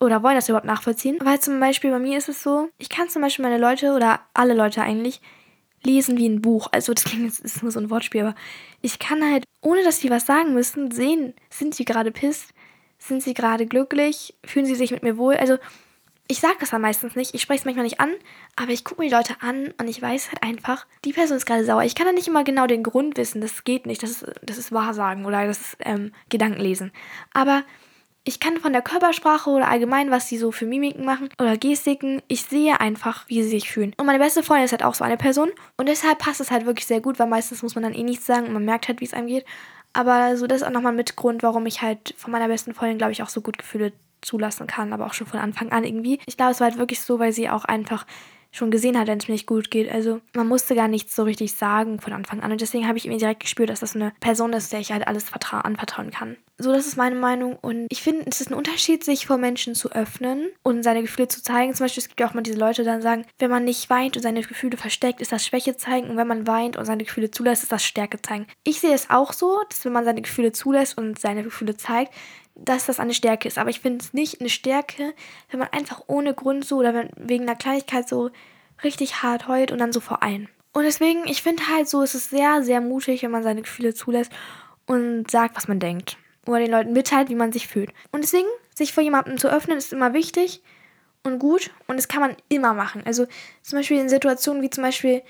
oder 0.00 0.22
wollen 0.22 0.36
das 0.36 0.48
überhaupt 0.48 0.66
nachvollziehen. 0.66 1.18
Weil 1.22 1.40
zum 1.40 1.60
Beispiel 1.60 1.90
bei 1.90 1.98
mir 1.98 2.16
ist 2.16 2.30
es 2.30 2.42
so, 2.42 2.70
ich 2.78 2.88
kann 2.88 3.10
zum 3.10 3.20
Beispiel 3.20 3.42
meine 3.42 3.58
Leute 3.58 3.92
oder 3.92 4.20
alle 4.32 4.54
Leute 4.54 4.80
eigentlich 4.80 5.20
lesen 5.86 6.18
wie 6.18 6.28
ein 6.28 6.42
Buch. 6.42 6.68
Also 6.72 6.92
das 6.92 7.04
klingt 7.04 7.24
jetzt 7.24 7.40
ist 7.40 7.62
nur 7.62 7.72
so 7.72 7.80
ein 7.80 7.90
Wortspiel, 7.90 8.22
aber 8.22 8.34
ich 8.82 8.98
kann 8.98 9.22
halt, 9.22 9.44
ohne 9.62 9.82
dass 9.82 10.00
die 10.00 10.10
was 10.10 10.26
sagen 10.26 10.52
müssen, 10.52 10.90
sehen, 10.90 11.34
sind 11.48 11.74
sie 11.74 11.84
gerade 11.84 12.10
pisst, 12.10 12.52
sind 12.98 13.22
sie 13.22 13.34
gerade 13.34 13.66
glücklich, 13.66 14.34
fühlen 14.44 14.66
sie 14.66 14.74
sich 14.74 14.90
mit 14.90 15.02
mir 15.02 15.16
wohl. 15.16 15.36
Also 15.36 15.58
ich 16.28 16.40
sage 16.40 16.56
das 16.58 16.70
dann 16.70 16.80
meistens 16.80 17.14
nicht, 17.14 17.34
ich 17.34 17.42
spreche 17.42 17.60
es 17.60 17.64
manchmal 17.64 17.84
nicht 17.84 18.00
an, 18.00 18.12
aber 18.56 18.72
ich 18.72 18.84
gucke 18.84 19.00
mir 19.00 19.08
die 19.08 19.14
Leute 19.14 19.36
an 19.40 19.72
und 19.78 19.88
ich 19.88 20.02
weiß 20.02 20.28
halt 20.28 20.42
einfach, 20.42 20.86
die 21.04 21.12
Person 21.12 21.36
ist 21.36 21.46
gerade 21.46 21.64
sauer. 21.64 21.84
Ich 21.84 21.94
kann 21.94 22.06
dann 22.06 22.16
nicht 22.16 22.26
immer 22.26 22.42
genau 22.42 22.66
den 22.66 22.82
Grund 22.82 23.16
wissen, 23.16 23.40
das 23.40 23.64
geht 23.64 23.86
nicht, 23.86 24.02
das 24.02 24.10
ist, 24.10 24.26
das 24.42 24.58
ist 24.58 24.72
Wahrsagen 24.72 25.24
oder 25.24 25.46
das 25.46 25.60
ist 25.60 25.76
ähm, 25.80 26.12
Gedankenlesen. 26.28 26.90
Aber 27.32 27.62
ich 28.26 28.40
kann 28.40 28.56
von 28.58 28.72
der 28.72 28.82
Körpersprache 28.82 29.48
oder 29.48 29.68
allgemein, 29.68 30.10
was 30.10 30.28
sie 30.28 30.36
so 30.36 30.50
für 30.50 30.66
Mimiken 30.66 31.04
machen 31.04 31.28
oder 31.40 31.56
Gestiken, 31.56 32.20
ich 32.26 32.42
sehe 32.42 32.80
einfach, 32.80 33.28
wie 33.28 33.40
sie 33.42 33.48
sich 33.48 33.70
fühlen. 33.70 33.94
Und 33.96 34.06
meine 34.06 34.18
beste 34.18 34.42
Freundin 34.42 34.64
ist 34.64 34.72
halt 34.72 34.82
auch 34.82 34.94
so 34.94 35.04
eine 35.04 35.16
Person. 35.16 35.50
Und 35.76 35.88
deshalb 35.88 36.18
passt 36.18 36.40
es 36.40 36.50
halt 36.50 36.66
wirklich 36.66 36.86
sehr 36.86 37.00
gut, 37.00 37.20
weil 37.20 37.28
meistens 37.28 37.62
muss 37.62 37.76
man 37.76 37.84
dann 37.84 37.94
eh 37.94 38.02
nichts 38.02 38.26
sagen 38.26 38.48
und 38.48 38.52
man 38.52 38.64
merkt 38.64 38.88
halt, 38.88 39.00
wie 39.00 39.04
es 39.04 39.14
einem 39.14 39.28
geht. 39.28 39.46
Aber 39.92 40.36
so, 40.36 40.48
das 40.48 40.60
ist 40.60 40.66
auch 40.66 40.72
nochmal 40.72 40.92
mit 40.92 41.14
Grund, 41.14 41.44
warum 41.44 41.66
ich 41.66 41.82
halt 41.82 42.14
von 42.18 42.32
meiner 42.32 42.48
besten 42.48 42.74
Freundin, 42.74 42.98
glaube 42.98 43.12
ich, 43.12 43.22
auch 43.22 43.28
so 43.28 43.40
gut 43.40 43.58
Gefühle 43.58 43.92
zulassen 44.22 44.66
kann, 44.66 44.92
aber 44.92 45.06
auch 45.06 45.14
schon 45.14 45.28
von 45.28 45.38
Anfang 45.38 45.70
an 45.70 45.84
irgendwie. 45.84 46.18
Ich 46.26 46.36
glaube, 46.36 46.50
es 46.50 46.60
war 46.60 46.68
halt 46.68 46.78
wirklich 46.78 47.00
so, 47.00 47.20
weil 47.20 47.32
sie 47.32 47.48
auch 47.48 47.64
einfach 47.64 48.06
schon 48.52 48.70
gesehen 48.70 48.98
hat, 48.98 49.06
wenn 49.06 49.18
es 49.18 49.28
mir 49.28 49.34
nicht 49.34 49.46
gut 49.46 49.70
geht. 49.70 49.90
Also 49.90 50.20
man 50.34 50.48
musste 50.48 50.74
gar 50.74 50.88
nichts 50.88 51.14
so 51.14 51.22
richtig 51.24 51.52
sagen 51.52 52.00
von 52.00 52.12
Anfang 52.12 52.40
an. 52.40 52.52
Und 52.52 52.60
deswegen 52.60 52.88
habe 52.88 52.98
ich 52.98 53.04
irgendwie 53.04 53.20
direkt 53.20 53.40
gespürt, 53.40 53.70
dass 53.70 53.80
das 53.80 53.94
eine 53.94 54.12
Person 54.20 54.52
ist, 54.52 54.72
der 54.72 54.80
ich 54.80 54.92
halt 54.92 55.06
alles 55.06 55.26
anvertrauen 55.32 56.10
kann. 56.10 56.36
So, 56.58 56.72
das 56.72 56.86
ist 56.86 56.96
meine 56.96 57.16
Meinung. 57.16 57.56
Und 57.60 57.86
ich 57.90 58.02
finde, 58.02 58.24
es 58.26 58.40
ist 58.40 58.50
ein 58.50 58.54
Unterschied, 58.54 59.04
sich 59.04 59.26
vor 59.26 59.36
Menschen 59.36 59.74
zu 59.74 59.92
öffnen 59.92 60.48
und 60.62 60.82
seine 60.82 61.02
Gefühle 61.02 61.28
zu 61.28 61.42
zeigen. 61.42 61.74
Zum 61.74 61.84
Beispiel, 61.84 62.00
es 62.00 62.08
gibt 62.08 62.18
ja 62.18 62.28
auch 62.28 62.34
mal 62.34 62.40
diese 62.40 62.58
Leute, 62.58 62.82
die 62.82 62.86
dann 62.86 63.02
sagen, 63.02 63.26
wenn 63.38 63.50
man 63.50 63.64
nicht 63.64 63.90
weint 63.90 64.16
und 64.16 64.22
seine 64.22 64.40
Gefühle 64.40 64.78
versteckt, 64.78 65.20
ist 65.20 65.32
das 65.32 65.44
Schwäche 65.44 65.76
zeigen. 65.76 66.08
Und 66.08 66.16
wenn 66.16 66.26
man 66.26 66.46
weint 66.46 66.78
und 66.78 66.86
seine 66.86 67.04
Gefühle 67.04 67.30
zulässt, 67.30 67.62
ist 67.62 67.72
das 67.72 67.84
Stärke 67.84 68.22
zeigen. 68.22 68.46
Ich 68.64 68.80
sehe 68.80 68.94
es 68.94 69.10
auch 69.10 69.34
so, 69.34 69.60
dass 69.68 69.84
wenn 69.84 69.92
man 69.92 70.06
seine 70.06 70.22
Gefühle 70.22 70.52
zulässt 70.52 70.96
und 70.96 71.18
seine 71.18 71.42
Gefühle 71.42 71.76
zeigt, 71.76 72.14
dass 72.56 72.86
das 72.86 72.98
eine 72.98 73.14
Stärke 73.14 73.46
ist. 73.46 73.58
Aber 73.58 73.70
ich 73.70 73.80
finde 73.80 74.04
es 74.04 74.12
nicht 74.12 74.40
eine 74.40 74.48
Stärke, 74.48 75.14
wenn 75.50 75.60
man 75.60 75.68
einfach 75.72 76.02
ohne 76.06 76.34
Grund 76.34 76.64
so 76.64 76.78
oder 76.78 77.08
wegen 77.16 77.44
einer 77.44 77.56
Kleinigkeit 77.56 78.08
so 78.08 78.30
richtig 78.82 79.22
hart 79.22 79.46
heult 79.48 79.72
und 79.72 79.78
dann 79.78 79.92
so 79.92 80.00
vor 80.00 80.22
allem. 80.22 80.48
Und 80.72 80.84
deswegen, 80.84 81.26
ich 81.26 81.42
finde 81.42 81.68
halt 81.68 81.88
so, 81.88 82.02
es 82.02 82.14
ist 82.14 82.30
sehr, 82.30 82.62
sehr 82.62 82.80
mutig, 82.80 83.22
wenn 83.22 83.30
man 83.30 83.42
seine 83.42 83.62
Gefühle 83.62 83.94
zulässt 83.94 84.30
und 84.86 85.30
sagt, 85.30 85.56
was 85.56 85.68
man 85.68 85.80
denkt 85.80 86.18
oder 86.46 86.58
den 86.58 86.70
Leuten 86.70 86.92
mitteilt, 86.92 87.28
wie 87.28 87.34
man 87.34 87.52
sich 87.52 87.66
fühlt. 87.66 87.90
Und 88.12 88.22
deswegen, 88.22 88.48
sich 88.74 88.92
vor 88.92 89.02
jemandem 89.02 89.38
zu 89.38 89.48
öffnen, 89.48 89.78
ist 89.78 89.92
immer 89.92 90.12
wichtig 90.12 90.62
und 91.24 91.38
gut 91.38 91.70
und 91.86 91.96
das 91.96 92.08
kann 92.08 92.20
man 92.20 92.36
immer 92.48 92.74
machen. 92.74 93.02
Also 93.04 93.26
zum 93.62 93.78
Beispiel 93.78 93.98
in 93.98 94.08
Situationen 94.08 94.62
wie 94.62 94.70
zum 94.70 94.84
Beispiel, 94.84 95.22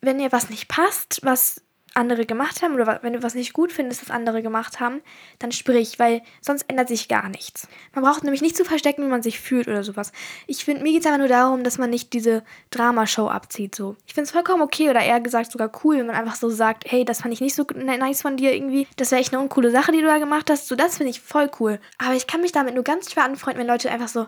wenn 0.00 0.20
ihr 0.20 0.32
was 0.32 0.50
nicht 0.50 0.68
passt, 0.68 1.20
was 1.22 1.62
andere 1.96 2.26
gemacht 2.26 2.62
haben 2.62 2.74
oder 2.74 3.00
wenn 3.02 3.14
du 3.14 3.22
was 3.22 3.34
nicht 3.34 3.52
gut 3.52 3.72
findest, 3.72 4.02
was 4.02 4.10
andere 4.10 4.42
gemacht 4.42 4.80
haben, 4.80 5.00
dann 5.38 5.52
sprich, 5.52 5.98
weil 5.98 6.22
sonst 6.40 6.64
ändert 6.68 6.88
sich 6.88 7.08
gar 7.08 7.28
nichts. 7.28 7.68
Man 7.94 8.04
braucht 8.04 8.22
nämlich 8.22 8.42
nicht 8.42 8.56
zu 8.56 8.64
verstecken, 8.64 9.02
wie 9.02 9.08
man 9.08 9.22
sich 9.22 9.40
fühlt 9.40 9.68
oder 9.68 9.82
sowas. 9.82 10.12
Ich 10.46 10.64
finde, 10.64 10.82
mir 10.82 10.92
geht 10.92 11.00
es 11.00 11.06
einfach 11.06 11.18
nur 11.18 11.28
darum, 11.28 11.64
dass 11.64 11.78
man 11.78 11.90
nicht 11.90 12.12
diese 12.12 12.42
Dramashow 12.70 13.28
abzieht. 13.28 13.74
So. 13.74 13.96
Ich 14.06 14.14
finde 14.14 14.26
es 14.26 14.32
vollkommen 14.32 14.62
okay 14.62 14.90
oder 14.90 15.00
eher 15.00 15.20
gesagt 15.20 15.50
sogar 15.50 15.70
cool, 15.84 15.98
wenn 15.98 16.06
man 16.06 16.16
einfach 16.16 16.36
so 16.36 16.50
sagt, 16.50 16.84
hey, 16.86 17.04
das 17.04 17.22
fand 17.22 17.32
ich 17.32 17.40
nicht 17.40 17.54
so 17.54 17.66
nice 17.74 18.22
von 18.22 18.36
dir 18.36 18.54
irgendwie. 18.54 18.86
Das 18.96 19.10
wäre 19.10 19.20
echt 19.20 19.32
eine 19.32 19.42
uncoole 19.42 19.70
Sache, 19.70 19.92
die 19.92 20.00
du 20.00 20.06
da 20.06 20.18
gemacht 20.18 20.50
hast. 20.50 20.68
So, 20.68 20.76
das 20.76 20.98
finde 20.98 21.10
ich 21.10 21.20
voll 21.20 21.50
cool. 21.60 21.80
Aber 21.98 22.14
ich 22.14 22.26
kann 22.26 22.40
mich 22.40 22.52
damit 22.52 22.74
nur 22.74 22.84
ganz 22.84 23.12
schwer 23.12 23.24
anfreunden, 23.24 23.60
wenn 23.60 23.68
Leute 23.68 23.90
einfach 23.90 24.08
so 24.08 24.26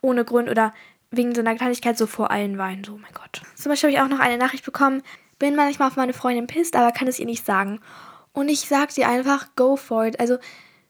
ohne 0.00 0.24
Grund 0.24 0.48
oder 0.48 0.72
wegen 1.12 1.34
so 1.34 1.40
einer 1.40 1.54
Kleinigkeit 1.54 1.96
so 1.96 2.06
vor 2.06 2.30
allen 2.30 2.58
weinen. 2.58 2.84
So, 2.84 2.96
mein 2.96 3.12
Gott. 3.12 3.42
Zum 3.54 3.70
Beispiel 3.70 3.90
habe 3.90 3.96
ich 3.96 4.02
auch 4.02 4.16
noch 4.16 4.24
eine 4.24 4.38
Nachricht 4.38 4.64
bekommen, 4.64 5.02
bin 5.42 5.56
manchmal 5.56 5.88
auf 5.88 5.96
meine 5.96 6.12
Freundin 6.12 6.46
pisst, 6.46 6.76
aber 6.76 6.92
kann 6.92 7.08
es 7.08 7.18
ihr 7.18 7.26
nicht 7.26 7.44
sagen. 7.44 7.80
Und 8.32 8.48
ich 8.48 8.60
sag 8.60 8.94
dir 8.94 9.08
einfach, 9.08 9.48
go 9.56 9.74
for 9.74 10.06
it. 10.06 10.20
Also, 10.20 10.38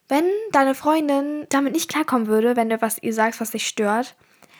wenn 0.09 0.25
deine 0.53 0.75
Freundin 0.75 1.47
damit 1.49 1.73
nicht 1.73 1.89
klarkommen 1.89 2.27
würde, 2.27 2.55
wenn 2.55 2.69
du 2.69 2.83
was 2.83 3.03
ihr 3.03 3.15
sagst, 3.15 3.41
was 3.41 3.53
dich 3.53 3.67
stört, 3.67 4.15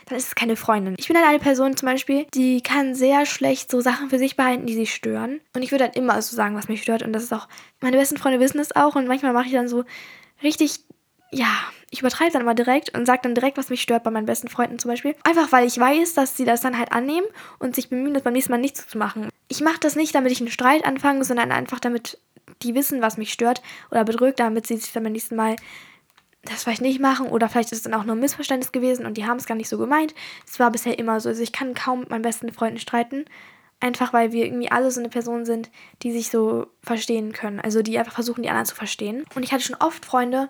dann 0.07 0.17
ist 0.17 0.29
es 0.29 0.35
keine 0.35 0.57
Freundin. 0.57 0.95
Ich 0.99 1.09
bin 1.09 1.17
halt 1.19 1.29
eine 1.29 1.39
Person 1.39 1.77
zum 1.77 1.87
Beispiel, 1.87 2.27
die 2.33 2.63
kann 2.63 2.95
sehr 2.95 3.27
schlecht 3.27 3.71
so 3.71 3.83
Sachen 3.83 4.09
für 4.09 4.19
sich 4.19 4.35
behalten, 4.35 4.65
die 4.65 4.75
sie 4.75 4.87
stören. 4.87 5.43
Und 5.55 5.63
ich 5.63 5.73
würde 5.73 5.85
halt 5.85 5.97
immer 5.97 6.21
so 6.23 6.35
sagen, 6.35 6.57
was 6.57 6.69
mich 6.69 6.81
stört. 6.81 7.03
Und 7.03 7.13
das 7.13 7.25
ist 7.25 7.35
auch, 7.35 7.47
meine 7.81 7.99
besten 7.99 8.17
Freunde 8.17 8.41
wissen 8.41 8.61
es 8.61 8.75
auch. 8.75 8.97
Und 8.97 9.07
manchmal 9.07 9.35
mache 9.35 9.49
ich 9.49 9.53
dann 9.53 9.69
so 9.69 9.85
richtig 10.43 10.87
ja, 11.33 11.49
ich 11.91 12.01
übertreibe 12.01 12.33
dann 12.33 12.43
immer 12.43 12.55
direkt 12.55 12.97
und 12.97 13.07
sage 13.07 13.21
dann 13.23 13.35
direkt, 13.35 13.57
was 13.57 13.71
mich 13.71 13.83
stört 13.83 14.05
bei 14.05 14.11
meinen 14.11 14.27
besten 14.27 14.49
Freunden 14.49 14.79
zum 14.79 14.91
Beispiel. 14.91 15.15
Einfach 15.25 15.51
weil 15.51 15.67
ich 15.67 15.79
weiß, 15.79 16.15
dass 16.15 16.37
sie 16.37 16.45
das 16.45 16.61
dann 16.61 16.79
halt 16.79 16.93
annehmen 16.93 17.27
und 17.59 17.75
sich 17.75 17.89
bemühen, 17.89 18.15
das 18.15 18.23
beim 18.23 18.35
nächsten 18.35 18.53
Mal 18.53 18.59
nicht 18.59 18.77
so 18.77 18.87
zu 18.87 18.99
machen. 18.99 19.29
Ich 19.49 19.61
mache 19.61 19.81
das 19.81 19.97
nicht, 19.97 20.15
damit 20.15 20.33
ich 20.33 20.41
einen 20.41 20.51
Streit 20.51 20.85
anfange, 20.85 21.25
sondern 21.25 21.51
einfach 21.51 21.81
damit 21.81 22.19
die 22.63 22.75
wissen, 22.75 23.03
was 23.03 23.17
mich 23.17 23.33
stört 23.33 23.63
oder 23.91 24.05
bedrückt, 24.05 24.41
damit 24.41 24.67
sie 24.67 24.77
sich 24.77 24.93
dann 24.93 25.05
beim 25.05 25.13
nächsten 25.13 25.37
Mal 25.37 25.57
das 26.45 26.65
vielleicht 26.65 26.83
nicht 26.83 27.01
machen 27.01 27.29
oder 27.29 27.49
vielleicht 27.49 27.73
ist 27.73 27.79
es 27.79 27.85
dann 27.85 27.95
auch 27.95 28.05
nur 28.05 28.17
ein 28.17 28.21
Missverständnis 28.21 28.73
gewesen 28.73 29.07
und 29.07 29.17
die 29.17 29.27
haben 29.27 29.37
es 29.37 29.47
gar 29.47 29.55
nicht 29.55 29.69
so 29.69 29.79
gemeint. 29.79 30.15
Es 30.47 30.59
war 30.59 30.71
bisher 30.71 30.99
immer 30.99 31.21
so. 31.21 31.29
Also 31.29 31.43
ich 31.43 31.53
kann 31.53 31.75
kaum 31.75 32.01
mit 32.01 32.11
meinen 32.11 32.23
besten 32.23 32.53
Freunden 32.53 32.79
streiten. 32.79 33.25
Einfach 33.81 34.13
weil 34.13 34.33
wir 34.33 34.45
irgendwie 34.45 34.71
alle 34.71 34.91
so 34.91 35.01
eine 35.01 35.09
Person 35.09 35.45
sind, 35.45 35.71
die 36.03 36.13
sich 36.13 36.31
so 36.31 36.67
verstehen 36.83 37.33
können. 37.33 37.61
Also 37.61 37.83
die 37.83 37.99
einfach 37.99 38.15
versuchen, 38.15 38.43
die 38.43 38.49
anderen 38.49 38.67
zu 38.67 38.77
verstehen. 38.77 39.25
Und 39.35 39.43
ich 39.43 39.53
hatte 39.53 39.65
schon 39.65 39.77
oft 39.77 40.05
Freunde, 40.05 40.49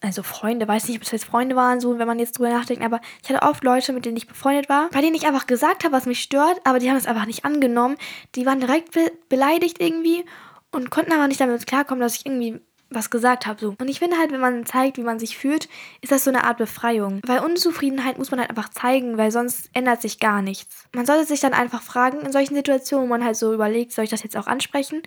also 0.00 0.22
Freunde, 0.22 0.66
weiß 0.66 0.88
nicht, 0.88 0.96
ob 0.96 1.02
es 1.02 1.10
jetzt 1.10 1.24
Freunde 1.24 1.56
waren, 1.56 1.80
so 1.80 1.98
wenn 1.98 2.06
man 2.06 2.18
jetzt 2.18 2.38
drüber 2.38 2.50
nachdenkt, 2.50 2.82
aber 2.82 3.00
ich 3.22 3.28
hatte 3.28 3.42
oft 3.42 3.62
Leute, 3.64 3.92
mit 3.92 4.06
denen 4.06 4.16
ich 4.16 4.26
befreundet 4.26 4.68
war, 4.68 4.88
bei 4.90 5.00
denen 5.00 5.14
ich 5.14 5.26
einfach 5.26 5.46
gesagt 5.46 5.84
habe, 5.84 5.94
was 5.94 6.06
mich 6.06 6.20
stört, 6.20 6.60
aber 6.64 6.78
die 6.78 6.88
haben 6.88 6.96
es 6.96 7.06
einfach 7.06 7.26
nicht 7.26 7.44
angenommen. 7.44 7.96
Die 8.34 8.46
waren 8.46 8.60
direkt 8.60 8.92
be 8.92 9.12
beleidigt 9.28 9.80
irgendwie 9.80 10.24
und 10.72 10.90
konnten 10.90 11.12
aber 11.12 11.28
nicht 11.28 11.40
damit 11.40 11.66
klarkommen, 11.66 12.00
dass 12.00 12.16
ich 12.16 12.26
irgendwie 12.26 12.60
was 12.90 13.10
gesagt 13.10 13.46
habe. 13.46 13.60
So. 13.60 13.74
Und 13.78 13.88
ich 13.88 14.00
finde 14.00 14.18
halt, 14.18 14.32
wenn 14.32 14.40
man 14.40 14.66
zeigt, 14.66 14.96
wie 14.98 15.02
man 15.02 15.18
sich 15.18 15.38
fühlt, 15.38 15.68
ist 16.00 16.10
das 16.10 16.24
so 16.24 16.30
eine 16.30 16.44
Art 16.44 16.58
Befreiung. 16.58 17.20
Weil 17.24 17.40
Unzufriedenheit 17.40 18.18
muss 18.18 18.30
man 18.30 18.40
halt 18.40 18.50
einfach 18.50 18.68
zeigen, 18.70 19.16
weil 19.16 19.30
sonst 19.30 19.70
ändert 19.74 20.02
sich 20.02 20.18
gar 20.18 20.42
nichts. 20.42 20.86
Man 20.92 21.06
sollte 21.06 21.24
sich 21.24 21.40
dann 21.40 21.52
einfach 21.52 21.82
fragen, 21.82 22.20
in 22.20 22.32
solchen 22.32 22.54
Situationen, 22.54 23.06
wo 23.06 23.10
man 23.10 23.24
halt 23.24 23.36
so 23.36 23.54
überlegt, 23.54 23.92
soll 23.92 24.04
ich 24.04 24.10
das 24.10 24.24
jetzt 24.24 24.36
auch 24.36 24.48
ansprechen? 24.48 25.02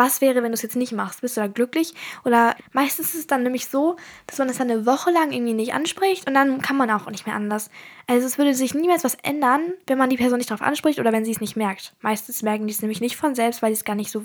Was 0.00 0.22
wäre, 0.22 0.42
wenn 0.42 0.50
du 0.50 0.54
es 0.54 0.62
jetzt 0.62 0.76
nicht 0.76 0.92
machst? 0.92 1.20
Bist 1.20 1.36
du 1.36 1.42
da 1.42 1.46
glücklich? 1.46 1.92
Oder 2.24 2.56
meistens 2.72 3.10
ist 3.10 3.20
es 3.20 3.26
dann 3.26 3.42
nämlich 3.42 3.68
so, 3.68 3.96
dass 4.26 4.38
man 4.38 4.48
es 4.48 4.56
dann 4.56 4.70
eine 4.70 4.86
Woche 4.86 5.10
lang 5.10 5.30
irgendwie 5.30 5.52
nicht 5.52 5.74
anspricht 5.74 6.26
und 6.26 6.32
dann 6.32 6.62
kann 6.62 6.78
man 6.78 6.90
auch 6.90 7.10
nicht 7.10 7.26
mehr 7.26 7.36
anders. 7.36 7.68
Also 8.06 8.26
es 8.26 8.38
würde 8.38 8.54
sich 8.54 8.74
niemals 8.74 9.04
was 9.04 9.16
ändern, 9.22 9.60
wenn 9.86 9.98
man 9.98 10.08
die 10.08 10.16
Person 10.16 10.38
nicht 10.38 10.50
darauf 10.50 10.66
anspricht 10.66 10.98
oder 10.98 11.12
wenn 11.12 11.26
sie 11.26 11.32
es 11.32 11.40
nicht 11.42 11.54
merkt. 11.54 11.94
Meistens 12.00 12.42
merken 12.42 12.66
die 12.66 12.72
es 12.72 12.80
nämlich 12.80 13.02
nicht 13.02 13.16
von 13.16 13.34
selbst, 13.34 13.60
weil 13.60 13.70
sie 13.70 13.80
es 13.80 13.84
gar 13.84 13.94
nicht 13.94 14.10
so 14.10 14.24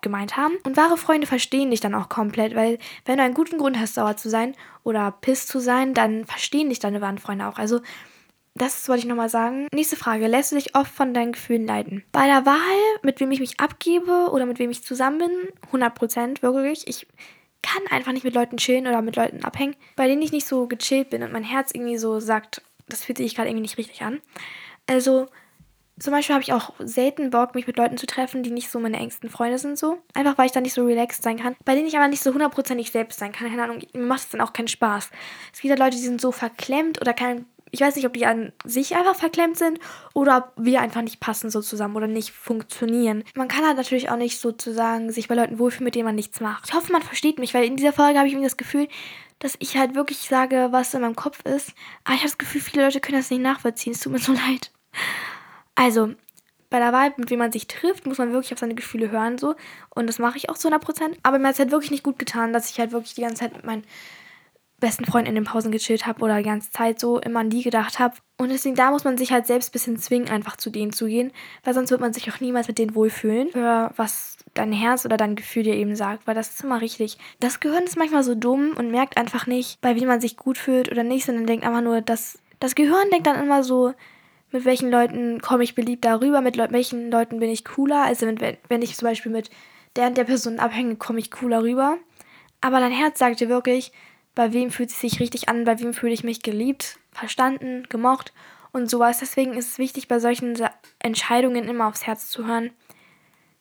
gemeint 0.00 0.36
haben. 0.36 0.54
Und 0.62 0.76
wahre 0.76 0.96
Freunde 0.96 1.26
verstehen 1.26 1.72
dich 1.72 1.80
dann 1.80 1.94
auch 1.94 2.08
komplett, 2.08 2.54
weil 2.54 2.78
wenn 3.04 3.16
du 3.16 3.24
einen 3.24 3.34
guten 3.34 3.58
Grund 3.58 3.80
hast, 3.80 3.94
sauer 3.94 4.16
zu 4.16 4.30
sein 4.30 4.54
oder 4.84 5.10
piss 5.10 5.48
zu 5.48 5.58
sein, 5.58 5.92
dann 5.92 6.24
verstehen 6.24 6.68
dich 6.68 6.78
deine 6.78 7.00
wahren 7.00 7.18
Freunde 7.18 7.48
auch. 7.48 7.58
Also 7.58 7.80
das 8.56 8.88
wollte 8.88 9.00
ich 9.00 9.06
nochmal 9.06 9.28
sagen. 9.28 9.68
Nächste 9.72 9.96
Frage. 9.96 10.26
Lässt 10.26 10.52
du 10.52 10.56
dich 10.56 10.74
oft 10.74 10.92
von 10.92 11.12
deinen 11.14 11.32
Gefühlen 11.32 11.66
leiten? 11.66 12.04
Bei 12.12 12.26
der 12.26 12.46
Wahl, 12.46 13.00
mit 13.02 13.20
wem 13.20 13.30
ich 13.30 13.40
mich 13.40 13.60
abgebe 13.60 14.30
oder 14.32 14.46
mit 14.46 14.58
wem 14.58 14.70
ich 14.70 14.82
zusammen 14.82 15.18
bin, 15.18 15.80
100% 15.80 16.42
wirklich. 16.42 16.88
Ich 16.88 17.06
kann 17.62 17.82
einfach 17.90 18.12
nicht 18.12 18.24
mit 18.24 18.34
Leuten 18.34 18.56
chillen 18.56 18.86
oder 18.86 19.02
mit 19.02 19.16
Leuten 19.16 19.44
abhängen, 19.44 19.76
bei 19.96 20.06
denen 20.06 20.22
ich 20.22 20.32
nicht 20.32 20.46
so 20.46 20.66
gechillt 20.66 21.10
bin 21.10 21.22
und 21.22 21.32
mein 21.32 21.42
Herz 21.44 21.70
irgendwie 21.74 21.98
so 21.98 22.20
sagt, 22.20 22.62
das 22.88 23.04
fühlt 23.04 23.18
sich 23.18 23.34
gerade 23.34 23.48
irgendwie 23.48 23.62
nicht 23.62 23.78
richtig 23.78 24.02
an. 24.02 24.20
Also, 24.86 25.26
zum 25.98 26.12
Beispiel 26.12 26.34
habe 26.34 26.42
ich 26.42 26.52
auch 26.52 26.74
selten 26.78 27.30
Bock, 27.30 27.54
mich 27.54 27.66
mit 27.66 27.76
Leuten 27.76 27.96
zu 27.96 28.06
treffen, 28.06 28.42
die 28.42 28.50
nicht 28.50 28.70
so 28.70 28.78
meine 28.78 28.98
engsten 28.98 29.30
Freunde 29.30 29.58
sind, 29.58 29.78
so. 29.78 29.98
Einfach 30.14 30.38
weil 30.38 30.46
ich 30.46 30.52
dann 30.52 30.62
nicht 30.62 30.74
so 30.74 30.84
relaxed 30.84 31.22
sein 31.22 31.38
kann. 31.38 31.56
Bei 31.64 31.74
denen 31.74 31.88
ich 31.88 31.96
aber 31.96 32.06
nicht 32.06 32.22
so 32.22 32.32
hundertprozentig 32.32 32.90
selbst 32.90 33.18
sein 33.18 33.32
kann. 33.32 33.48
Keine 33.48 33.62
Ahnung, 33.62 33.78
mir 33.94 34.02
macht 34.02 34.20
es 34.20 34.28
dann 34.28 34.42
auch 34.42 34.52
keinen 34.52 34.68
Spaß. 34.68 35.10
Es 35.52 35.60
gibt 35.60 35.70
halt 35.70 35.80
Leute, 35.80 35.96
die 35.96 36.02
sind 36.02 36.20
so 36.20 36.32
verklemmt 36.32 37.00
oder 37.00 37.14
kein 37.14 37.46
ich 37.70 37.80
weiß 37.80 37.96
nicht, 37.96 38.06
ob 38.06 38.14
die 38.14 38.26
an 38.26 38.52
sich 38.64 38.94
einfach 38.94 39.16
verklemmt 39.16 39.58
sind 39.58 39.80
oder 40.14 40.38
ob 40.38 40.52
wir 40.56 40.80
einfach 40.80 41.02
nicht 41.02 41.20
passen 41.20 41.50
so 41.50 41.60
zusammen 41.60 41.96
oder 41.96 42.06
nicht 42.06 42.30
funktionieren. 42.30 43.24
Man 43.34 43.48
kann 43.48 43.66
halt 43.66 43.76
natürlich 43.76 44.08
auch 44.08 44.16
nicht 44.16 44.38
sozusagen 44.38 45.10
sich 45.10 45.28
bei 45.28 45.34
Leuten 45.34 45.58
wohlfühlen, 45.58 45.84
mit 45.84 45.94
denen 45.94 46.06
man 46.06 46.14
nichts 46.14 46.40
macht. 46.40 46.68
Ich 46.68 46.74
hoffe, 46.74 46.92
man 46.92 47.02
versteht 47.02 47.38
mich, 47.38 47.54
weil 47.54 47.64
in 47.64 47.76
dieser 47.76 47.92
Folge 47.92 48.18
habe 48.18 48.28
ich 48.28 48.34
irgendwie 48.34 48.48
das 48.48 48.56
Gefühl, 48.56 48.88
dass 49.38 49.56
ich 49.58 49.76
halt 49.76 49.94
wirklich 49.94 50.18
sage, 50.18 50.68
was 50.70 50.94
in 50.94 51.02
meinem 51.02 51.16
Kopf 51.16 51.44
ist. 51.44 51.72
Aber 52.04 52.14
ich 52.14 52.20
habe 52.20 52.30
das 52.30 52.38
Gefühl, 52.38 52.60
viele 52.60 52.84
Leute 52.84 53.00
können 53.00 53.18
das 53.18 53.30
nicht 53.30 53.42
nachvollziehen. 53.42 53.92
Es 53.92 54.00
tut 54.00 54.12
mir 54.12 54.18
so 54.18 54.32
leid. 54.48 54.70
Also, 55.74 56.14
bei 56.70 56.78
der 56.78 56.92
Wahl, 56.92 57.12
mit 57.16 57.30
wem 57.30 57.38
man 57.38 57.52
sich 57.52 57.66
trifft, 57.66 58.06
muss 58.06 58.18
man 58.18 58.32
wirklich 58.32 58.52
auf 58.52 58.58
seine 58.58 58.74
Gefühle 58.74 59.10
hören, 59.10 59.38
so. 59.38 59.54
Und 59.90 60.06
das 60.06 60.18
mache 60.18 60.36
ich 60.36 60.48
auch 60.48 60.58
zu 60.58 60.68
100%. 60.68 61.16
Aber 61.22 61.38
mir 61.38 61.48
hat 61.48 61.54
es 61.54 61.58
halt 61.58 61.70
wirklich 61.70 61.90
nicht 61.90 62.02
gut 62.02 62.18
getan, 62.18 62.52
dass 62.52 62.70
ich 62.70 62.80
halt 62.80 62.92
wirklich 62.92 63.14
die 63.14 63.20
ganze 63.22 63.36
Zeit 63.36 63.54
mit 63.54 63.64
meinen 63.64 63.84
besten 64.78 65.06
Freund 65.06 65.26
in 65.26 65.34
den 65.34 65.44
Pausen 65.44 65.72
gechillt 65.72 66.06
habe 66.06 66.22
oder 66.22 66.36
die 66.36 66.44
ganze 66.44 66.70
Zeit 66.70 67.00
so 67.00 67.18
immer 67.18 67.40
an 67.40 67.50
die 67.50 67.62
gedacht 67.62 67.98
habe. 67.98 68.16
Und 68.36 68.50
deswegen, 68.50 68.74
da 68.74 68.90
muss 68.90 69.04
man 69.04 69.16
sich 69.16 69.32
halt 69.32 69.46
selbst 69.46 69.70
ein 69.70 69.72
bisschen 69.72 69.96
zwingen, 69.98 70.28
einfach 70.28 70.56
zu 70.56 70.70
denen 70.70 70.92
zu 70.92 71.06
gehen, 71.06 71.32
weil 71.64 71.72
sonst 71.72 71.90
wird 71.90 72.00
man 72.00 72.12
sich 72.12 72.30
auch 72.30 72.40
niemals 72.40 72.68
mit 72.68 72.78
denen 72.78 72.94
wohlfühlen, 72.94 73.50
für 73.52 73.90
was 73.96 74.36
dein 74.52 74.72
Herz 74.72 75.04
oder 75.04 75.16
dein 75.16 75.36
Gefühl 75.36 75.62
dir 75.62 75.74
eben 75.74 75.96
sagt, 75.96 76.26
weil 76.26 76.34
das 76.34 76.50
ist 76.50 76.64
immer 76.64 76.80
richtig. 76.80 77.16
Das 77.40 77.60
Gehirn 77.60 77.84
ist 77.84 77.96
manchmal 77.96 78.22
so 78.22 78.34
dumm 78.34 78.72
und 78.76 78.90
merkt 78.90 79.16
einfach 79.16 79.46
nicht, 79.46 79.80
bei 79.80 79.96
wem 79.96 80.08
man 80.08 80.20
sich 80.20 80.36
gut 80.36 80.58
fühlt 80.58 80.90
oder 80.90 81.02
nicht, 81.02 81.24
sondern 81.24 81.46
denkt 81.46 81.64
einfach 81.64 81.82
nur, 81.82 82.02
dass 82.02 82.38
das 82.60 82.74
Gehirn 82.74 83.10
denkt 83.10 83.26
dann 83.26 83.42
immer 83.42 83.62
so, 83.62 83.94
mit 84.52 84.64
welchen 84.64 84.90
Leuten 84.90 85.40
komme 85.40 85.64
ich 85.64 85.74
beliebt 85.74 86.04
darüber, 86.04 86.40
mit 86.40 86.56
Le 86.56 86.68
welchen 86.70 87.10
Leuten 87.10 87.40
bin 87.40 87.50
ich 87.50 87.64
cooler. 87.64 88.04
Also 88.04 88.26
wenn, 88.26 88.38
wenn 88.68 88.82
ich 88.82 88.96
zum 88.96 89.08
Beispiel 89.08 89.32
mit 89.32 89.50
der 89.96 90.06
und 90.08 90.16
der 90.16 90.24
Person 90.24 90.58
abhänge, 90.58 90.96
komme 90.96 91.18
ich 91.18 91.30
cooler 91.30 91.62
rüber. 91.62 91.98
Aber 92.60 92.80
dein 92.80 92.92
Herz 92.92 93.18
sagt 93.18 93.40
dir 93.40 93.48
wirklich, 93.48 93.92
bei 94.36 94.52
wem 94.52 94.70
fühlt 94.70 94.90
es 94.90 95.00
sich 95.00 95.18
richtig 95.18 95.48
an, 95.48 95.64
bei 95.64 95.80
wem 95.80 95.94
fühle 95.94 96.12
ich 96.12 96.22
mich 96.22 96.42
geliebt, 96.42 97.00
verstanden, 97.10 97.86
gemocht 97.88 98.32
und 98.70 98.88
sowas. 98.88 99.18
Deswegen 99.18 99.54
ist 99.54 99.72
es 99.72 99.78
wichtig, 99.78 100.06
bei 100.06 100.20
solchen 100.20 100.56
Entscheidungen 101.00 101.66
immer 101.66 101.88
aufs 101.88 102.06
Herz 102.06 102.28
zu 102.28 102.46
hören. 102.46 102.70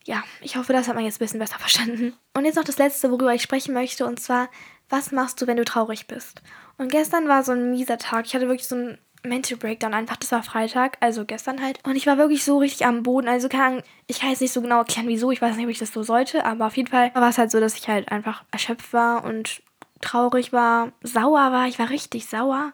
Ja, 0.04 0.24
ich 0.42 0.58
hoffe, 0.58 0.74
das 0.74 0.88
hat 0.88 0.96
man 0.96 1.06
jetzt 1.06 1.16
ein 1.16 1.26
bisschen 1.26 1.40
besser 1.40 1.58
verstanden. 1.60 2.14
Und 2.34 2.46
jetzt 2.46 2.58
noch 2.58 2.66
das 2.66 2.78
Letzte, 2.78 3.10
worüber 3.10 3.34
ich 3.34 3.42
sprechen 3.42 3.74
möchte, 3.74 4.06
und 4.06 4.20
zwar, 4.20 4.50
was 4.90 5.12
machst 5.12 5.42
du, 5.42 5.48
wenn 5.48 5.58
du 5.58 5.64
traurig 5.64 6.08
bist? 6.08 6.44
Und 6.78 6.92
gestern 6.92 7.28
war 7.28 7.44
so 7.44 7.54
ein 7.54 7.72
mieser 7.72 7.98
Tag. 7.98 8.26
Ich 8.26 8.36
hatte 8.36 8.48
wirklich 8.48 8.68
so 8.68 8.76
einen 8.76 8.98
Mental 9.24 9.58
Breakdown 9.58 9.94
einfach. 9.94 10.18
Das 10.18 10.34
war 10.34 10.44
Freitag, 10.44 10.98
also 11.00 11.24
gestern 11.24 11.64
halt. 11.64 11.80
Und 11.84 11.96
ich 11.96 12.06
war 12.06 12.18
wirklich 12.18 12.44
so 12.44 12.58
richtig 12.58 12.86
am 12.86 13.02
Boden. 13.02 13.30
Also 13.30 13.48
Ahnung, 13.48 13.82
ich 14.08 14.20
kann 14.20 14.30
jetzt 14.30 14.42
nicht 14.42 14.52
so 14.52 14.62
genau 14.62 14.80
erklären, 14.80 15.08
wieso. 15.08 15.32
Ich 15.32 15.42
weiß 15.42 15.56
nicht, 15.56 15.66
ob 15.66 15.72
ich 15.72 15.80
das 15.80 15.94
so 15.94 16.04
sollte, 16.04 16.46
aber 16.46 16.68
auf 16.68 16.76
jeden 16.76 16.90
Fall 16.90 17.16
war 17.16 17.30
es 17.30 17.38
halt 17.38 17.50
so, 17.50 17.62
dass 17.62 17.78
ich 17.78 17.88
halt 17.88 18.12
einfach 18.12 18.44
erschöpft 18.52 18.92
war 18.92 19.24
und 19.24 19.64
traurig 20.02 20.54
war, 20.54 20.92
sauer 21.02 21.52
war. 21.52 21.68
Ich 21.68 21.80
war 21.80 21.90
richtig 21.90 22.28
sauer. 22.28 22.74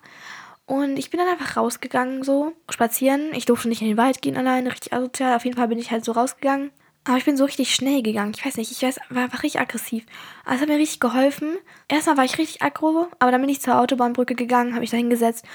Und 0.66 0.98
ich 0.98 1.10
bin 1.10 1.20
dann 1.20 1.28
einfach 1.28 1.58
rausgegangen, 1.58 2.24
so 2.24 2.54
spazieren. 2.70 3.34
Ich 3.34 3.46
durfte 3.46 3.68
nicht 3.68 3.82
in 3.82 3.90
den 3.90 3.98
Wald 3.98 4.22
gehen 4.22 4.38
alleine, 4.38 4.72
richtig 4.72 4.94
asozial. 4.94 5.36
Auf 5.36 5.44
jeden 5.46 5.58
Fall 5.58 5.68
bin 5.68 5.80
ich 5.80 5.92
halt 5.92 6.06
so 6.06 6.14
rausgegangen. 6.14 6.72
Aber 7.04 7.18
ich 7.18 7.26
bin 7.26 7.36
so 7.36 7.46
richtig 7.46 7.74
schnell 7.74 8.04
gegangen. 8.04 8.34
Ich 8.36 8.46
weiß 8.46 8.58
nicht, 8.58 8.72
ich 8.72 8.82
war 8.82 9.24
einfach 9.24 9.44
richtig 9.44 9.60
aggressiv. 9.60 10.06
Aber 10.46 10.56
es 10.56 10.62
hat 10.62 10.70
mir 10.70 10.78
richtig 10.78 11.00
geholfen. 11.00 11.58
Erstmal 11.88 12.18
war 12.18 12.26
ich 12.26 12.38
richtig 12.38 12.62
aggro, 12.62 13.08
aber 13.18 13.32
dann 13.32 13.42
bin 13.42 13.50
ich 13.50 13.62
zur 13.62 13.80
Autobahnbrücke 13.80 14.36
gegangen, 14.36 14.72
habe 14.72 14.82
mich 14.82 14.92
da 14.92 14.98
hingesetzt 14.98 15.46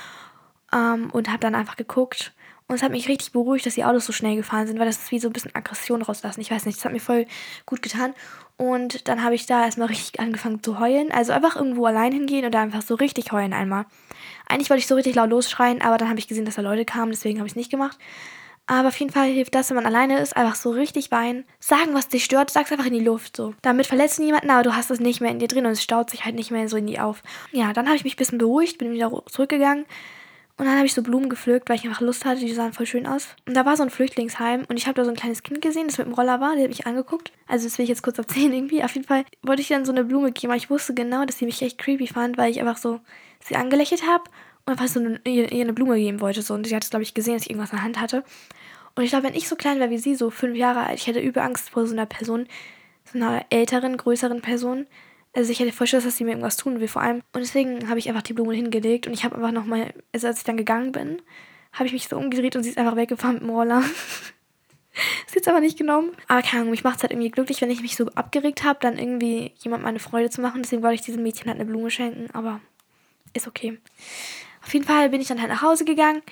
ähm, 0.73 1.11
und 1.13 1.29
habe 1.29 1.39
dann 1.39 1.55
einfach 1.55 1.77
geguckt. 1.77 2.33
Und 2.69 2.75
es 2.75 2.83
hat 2.83 2.91
mich 2.91 3.09
richtig 3.09 3.31
beruhigt, 3.31 3.65
dass 3.65 3.77
die 3.77 3.85
Autos 3.85 4.07
so 4.07 4.13
schnell 4.13 4.35
gefahren 4.35 4.67
sind, 4.67 4.81
weil 4.81 4.87
das 4.87 4.99
ist 4.99 5.13
wie 5.13 5.21
so 5.21 5.29
ein 5.29 5.33
bisschen 5.33 5.55
Aggression 5.55 6.03
rauslassen. 6.03 6.41
Ich 6.41 6.51
weiß 6.51 6.67
nicht, 6.67 6.79
das 6.79 6.85
hat 6.85 6.93
mir 6.93 7.01
voll 7.01 7.27
gut 7.65 7.81
getan. 7.81 8.13
Und 8.57 9.09
dann 9.09 9.23
habe 9.23 9.35
ich 9.35 9.47
da 9.47 9.65
erstmal 9.65 9.89
richtig 9.89 10.19
angefangen 10.19 10.63
zu 10.63 10.79
heulen. 10.79 11.13
Also 11.13 11.33
einfach 11.33 11.57
irgendwo 11.57 11.85
allein 11.87 12.13
hingehen 12.13 12.45
und 12.45 12.55
da 12.55 12.63
einfach 12.63 12.83
so 12.83 12.95
richtig 12.95 13.33
heulen 13.33 13.53
einmal. 13.53 13.85
Eigentlich 14.49 14.71
wollte 14.71 14.81
ich 14.81 14.87
so 14.87 14.95
richtig 14.95 15.15
laut 15.15 15.31
losschreien, 15.31 15.83
aber 15.83 15.99
dann 15.99 16.09
habe 16.09 16.19
ich 16.19 16.29
gesehen, 16.29 16.45
dass 16.45 16.55
da 16.55 16.63
Leute 16.63 16.85
kamen, 16.85 17.11
deswegen 17.11 17.39
habe 17.39 17.47
ich 17.47 17.53
es 17.53 17.57
nicht 17.57 17.71
gemacht. 17.71 17.99
Aber 18.69 18.89
auf 18.89 18.99
jeden 18.99 19.13
Fall 19.13 19.29
hilft 19.29 19.55
das, 19.55 19.71
wenn 19.71 19.77
man 19.77 19.87
alleine 19.87 20.19
ist, 20.19 20.37
einfach 20.37 20.57
so 20.57 20.71
richtig 20.71 21.13
weinen. 21.13 21.45
Sagen, 21.61 21.95
was 21.95 22.09
dich 22.09 22.25
stört, 22.25 22.51
sag's 22.51 22.73
einfach 22.73 22.87
in 22.87 22.95
die 22.95 23.01
Luft 23.01 23.37
so. 23.37 23.55
Damit 23.63 23.87
verletzt 23.87 24.19
du 24.19 24.25
niemanden, 24.25 24.51
aber 24.51 24.65
du 24.65 24.75
hast 24.75 24.91
es 24.91 24.99
nicht 24.99 25.21
mehr 25.21 25.31
in 25.31 25.39
dir 25.39 25.47
drin 25.47 25.67
und 25.67 25.73
es 25.73 25.83
staut 25.83 26.11
sich 26.11 26.25
halt 26.25 26.35
nicht 26.35 26.51
mehr 26.51 26.69
so 26.69 26.77
in 26.77 26.87
die 26.87 26.99
auf. 26.99 27.23
Ja, 27.53 27.73
dann 27.73 27.87
habe 27.87 27.97
ich 27.97 28.03
mich 28.03 28.15
ein 28.15 28.19
bisschen 28.19 28.39
beruhigt, 28.39 28.79
bin 28.79 28.93
wieder 28.93 29.13
zurückgegangen. 29.27 29.87
Und 30.59 30.65
dann 30.65 30.77
habe 30.77 30.87
ich 30.87 30.95
so 30.95 31.03
Blumen 31.03 31.29
gepflückt, 31.29 31.69
weil 31.69 31.77
ich 31.77 31.85
einfach 31.85 32.01
Lust 32.01 32.25
hatte, 32.25 32.41
die 32.41 32.53
sahen 32.55 32.73
voll 32.73 32.87
schön 32.87 33.07
aus. 33.07 33.29
Und 33.47 33.55
da 33.55 33.67
war 33.67 33.77
so 33.77 33.83
ein 33.83 33.91
Flüchtlingsheim 33.91 34.65
und 34.69 34.79
ich 34.79 34.87
habe 34.87 34.95
da 34.95 35.05
so 35.05 35.11
ein 35.11 35.17
kleines 35.17 35.43
Kind 35.43 35.61
gesehen, 35.61 35.87
das 35.89 35.99
mit 35.99 36.07
dem 36.07 36.15
Roller 36.15 36.41
war, 36.41 36.55
der 36.55 36.65
hat 36.65 36.71
mich 36.71 36.87
angeguckt. 36.87 37.31
Also 37.47 37.67
das 37.67 37.77
will 37.77 37.83
ich 37.83 37.91
jetzt 37.91 38.03
kurz 38.03 38.17
erzählen 38.17 38.53
irgendwie. 38.55 38.83
Auf 38.83 38.95
jeden 38.95 39.07
Fall 39.07 39.25
wollte 39.43 39.61
ich 39.61 39.69
dann 39.69 39.85
so 39.85 39.93
eine 39.93 40.05
Blume 40.05 40.33
geben, 40.33 40.51
aber 40.51 40.57
ich 40.57 40.71
wusste 40.71 40.95
genau, 40.95 41.27
dass 41.27 41.39
sie 41.39 41.45
mich 41.45 41.61
echt 41.61 41.77
creepy 41.79 42.07
fand, 42.07 42.39
weil 42.39 42.51
ich 42.51 42.61
einfach 42.61 42.79
so 42.79 43.01
sie 43.41 43.57
angelächelt 43.57 44.07
habe 44.07 44.25
und 44.65 44.73
einfach 44.73 44.89
so 44.89 44.99
eine, 44.99 45.21
ihr, 45.25 45.53
ihr 45.53 45.63
eine 45.63 45.75
Blume 45.75 45.97
geben 45.97 46.21
wollte. 46.21 46.41
So. 46.41 46.55
Und 46.55 46.67
sie 46.67 46.75
hat 46.75 46.85
es, 46.85 46.91
glaube 46.91 47.03
ich, 47.03 47.13
gesehen, 47.13 47.35
dass 47.35 47.43
ich 47.43 47.51
irgendwas 47.51 47.71
in 47.71 47.77
der 47.77 47.85
Hand 47.85 48.01
hatte. 48.01 48.25
Und 48.95 49.05
ich 49.05 49.11
glaube, 49.11 49.25
wenn 49.25 49.35
ich 49.35 49.49
so 49.49 49.57
klein 49.57 49.79
wäre 49.79 49.91
wie 49.91 49.99
sie, 49.99 50.15
so 50.15 50.31
fünf 50.31 50.57
Jahre 50.57 50.87
alt, 50.87 50.99
ich 50.99 51.07
hätte 51.07 51.21
übel 51.21 51.43
Angst 51.43 51.69
vor 51.69 51.87
so 51.87 51.93
einer 51.93 52.07
Person, 52.07 52.47
so 53.05 53.19
einer 53.19 53.45
älteren, 53.51 53.99
größeren 53.99 54.41
Person. 54.41 54.87
Also 55.37 55.53
ich 55.53 55.61
hätte 55.61 55.71
voll 55.71 55.87
Schiss, 55.87 56.03
dass 56.03 56.17
sie 56.17 56.25
mir 56.25 56.31
irgendwas 56.31 56.57
tun 56.57 56.81
will, 56.81 56.89
vor 56.89 57.03
allem. 57.03 57.17
Und 57.35 57.43
deswegen 57.43 57.91
habe 57.91 57.99
ich 57.99 58.09
einfach 58.09 58.23
die 58.23 58.33
Blume 58.33 58.55
hingelegt 58.55 59.07
und 59.07 59.13
ich 59.13 59.23
habe 59.23 59.35
einfach 59.37 59.53
nochmal, 59.53 59.93
also 60.15 60.29
als 60.29 60.39
ich 60.39 60.45
dann 60.45 60.57
gegangen 60.57 60.93
bin, 60.93 61.21
habe 61.75 61.85
ich 61.85 61.93
mich 61.93 62.09
so 62.09 62.17
umgedreht 62.17 62.57
und 62.57 62.63
sie 62.63 62.71
ist 62.71 62.79
einfach 62.79 62.97
weggefahren 62.97 63.35
mit 63.35 63.43
dem 63.43 63.51
Roller. 63.51 63.83
sie 65.27 65.39
ist 65.39 65.47
aber 65.47 65.61
nicht 65.61 65.77
genommen. 65.77 66.13
Aber 66.27 66.41
keine 66.41 66.63
Ahnung, 66.63 66.71
mich 66.71 66.85
macht 66.85 66.97
es 66.97 67.03
halt 67.03 67.13
irgendwie 67.13 67.31
glücklich, 67.31 67.61
wenn 67.61 67.71
ich 67.71 67.83
mich 67.83 67.97
so 67.97 68.07
abgeregt 68.15 68.65
habe, 68.65 68.79
dann 68.81 68.97
irgendwie 68.97 69.53
jemand 69.59 69.83
meine 69.83 69.99
Freude 69.99 70.31
zu 70.31 70.41
machen. 70.41 70.63
Deswegen 70.63 70.83
wollte 70.83 70.95
ich 70.95 71.03
diesem 71.03 71.23
Mädchen 71.23 71.49
halt 71.49 71.61
eine 71.61 71.69
Blume 71.69 71.91
schenken, 71.91 72.31
aber 72.33 72.63
ist 73.35 73.47
okay. 73.47 73.79
Auf 74.65 74.73
jeden 74.73 74.87
Fall 74.87 75.11
bin 75.11 75.21
ich 75.21 75.29
dann 75.29 75.43
halt 75.43 75.51
nach 75.51 75.61
Hause 75.61 75.85
gegangen 75.85 76.23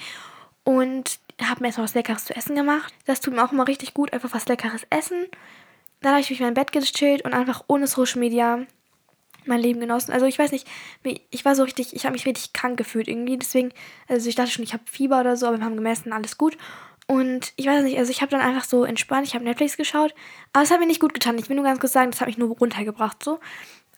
und 0.65 1.19
habe 1.43 1.61
mir 1.61 1.67
erstmal 1.67 1.85
was 1.85 1.95
Leckeres 1.95 2.25
zu 2.25 2.35
essen 2.35 2.57
gemacht. 2.57 2.95
Das 3.05 3.21
tut 3.21 3.35
mir 3.35 3.45
auch 3.45 3.53
immer 3.53 3.69
richtig 3.69 3.93
gut, 3.93 4.15
einfach 4.15 4.33
was 4.33 4.49
Leckeres 4.49 4.87
essen. 4.89 5.27
Dann 6.01 6.13
habe 6.13 6.23
ich 6.23 6.31
mich 6.31 6.41
in 6.41 6.47
mein 6.47 6.55
Bett 6.55 6.73
gechillt 6.73 7.23
und 7.23 7.35
einfach 7.35 7.65
ohne 7.67 7.87
Social 7.87 8.21
Media 8.21 8.65
mein 9.47 9.61
Leben 9.61 9.81
genossen. 9.81 10.13
Also 10.13 10.27
ich 10.27 10.39
weiß 10.39 10.53
nicht, 10.53 10.67
ich 11.31 11.45
war 11.45 11.55
so 11.55 11.63
richtig, 11.63 11.95
ich 11.95 12.05
habe 12.05 12.13
mich 12.15 12.27
richtig 12.27 12.53
krank 12.53 12.77
gefühlt 12.77 13.09
irgendwie. 13.09 13.37
Deswegen, 13.37 13.71
also 14.09 14.29
ich 14.29 14.35
dachte 14.35 14.51
schon, 14.51 14.65
ich 14.65 14.73
habe 14.73 14.85
Fieber 14.91 15.21
oder 15.21 15.37
so, 15.37 15.47
aber 15.47 15.59
wir 15.59 15.65
haben 15.65 15.77
gemessen, 15.77 16.13
alles 16.13 16.39
gut. 16.39 16.57
Und 17.07 17.53
ich 17.57 17.67
weiß 17.67 17.83
nicht, 17.85 17.99
also 17.99 18.11
ich 18.11 18.23
habe 18.23 18.31
dann 18.31 18.41
einfach 18.41 18.65
so 18.65 18.85
entspannt, 18.85 19.27
ich 19.27 19.35
habe 19.35 19.45
Netflix 19.45 19.77
geschaut, 19.77 20.15
aber 20.53 20.63
es 20.63 20.71
hat 20.71 20.81
mir 20.81 20.87
nicht 20.87 21.01
gut 21.01 21.13
getan. 21.13 21.37
Ich 21.39 21.49
will 21.49 21.57
nur 21.57 21.65
ganz 21.65 21.79
kurz 21.79 21.93
sagen, 21.93 22.11
das 22.11 22.21
hat 22.21 22.29
mich 22.29 22.39
nur 22.39 22.57
runtergebracht 22.57 23.23
so. 23.23 23.41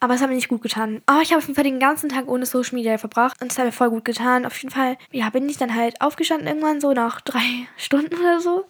Aber 0.01 0.15
es 0.15 0.21
hat 0.21 0.29
mir 0.29 0.35
nicht 0.35 0.49
gut 0.49 0.63
getan. 0.63 1.01
Aber 1.07 1.23
ich 1.23 1.31
habe 1.31 1.39
auf 1.39 1.45
jeden 1.45 1.55
Fall 1.55 1.65
den 1.65 1.81
ganzen 1.81 2.11
Tag 2.11 2.29
ohne 2.29 2.45
Social 2.45 2.75
Media 2.75 2.99
verbracht 2.99 3.41
und 3.41 3.51
es 3.51 3.59
hat 3.59 3.65
mir 3.65 3.73
voll 3.73 3.91
gut 3.91 4.05
getan. 4.05 4.45
Auf 4.45 4.59
jeden 4.59 4.75
Fall, 4.75 4.99
ja, 5.11 5.31
bin 5.31 5.49
ich 5.49 5.57
dann 5.57 5.75
halt 5.75 6.01
aufgestanden 6.01 6.47
irgendwann 6.49 6.81
so 6.81 6.93
nach 6.93 7.21
drei 7.23 7.67
Stunden 7.77 8.15
oder 8.15 8.41
so. 8.41 8.67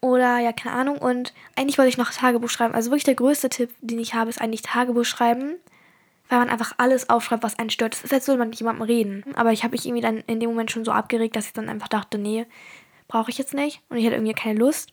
Oder 0.00 0.38
ja, 0.38 0.52
keine 0.52 0.74
Ahnung. 0.74 0.98
Und 0.98 1.34
eigentlich 1.56 1.76
wollte 1.76 1.90
ich 1.90 1.98
noch 1.98 2.12
Tagebuch 2.12 2.48
schreiben. 2.48 2.74
Also 2.74 2.90
wirklich 2.90 3.04
der 3.04 3.16
größte 3.16 3.50
Tipp, 3.50 3.70
den 3.80 3.98
ich 3.98 4.14
habe, 4.14 4.30
ist 4.30 4.40
eigentlich 4.40 4.62
Tagebuch 4.62 5.04
schreiben. 5.04 5.56
Weil 6.28 6.38
man 6.38 6.50
einfach 6.50 6.72
alles 6.76 7.08
aufschreibt, 7.08 7.42
was 7.42 7.58
einen 7.58 7.70
stört. 7.70 7.94
Es 7.94 8.04
ist, 8.04 8.12
als 8.12 8.28
würde 8.28 8.38
man 8.38 8.50
mit 8.50 8.58
jemandem 8.58 8.82
reden. 8.82 9.24
Aber 9.34 9.52
ich 9.52 9.64
habe 9.64 9.72
mich 9.72 9.86
irgendwie 9.86 10.02
dann 10.02 10.18
in 10.26 10.40
dem 10.40 10.50
Moment 10.50 10.70
schon 10.70 10.84
so 10.84 10.92
abgeregt, 10.92 11.36
dass 11.36 11.46
ich 11.46 11.52
dann 11.52 11.68
einfach 11.68 11.88
dachte, 11.88 12.18
nee, 12.18 12.46
brauche 13.08 13.30
ich 13.30 13.38
jetzt 13.38 13.54
nicht. 13.54 13.80
Und 13.88 13.96
ich 13.96 14.04
hatte 14.04 14.16
irgendwie 14.16 14.34
keine 14.34 14.58
Lust. 14.58 14.92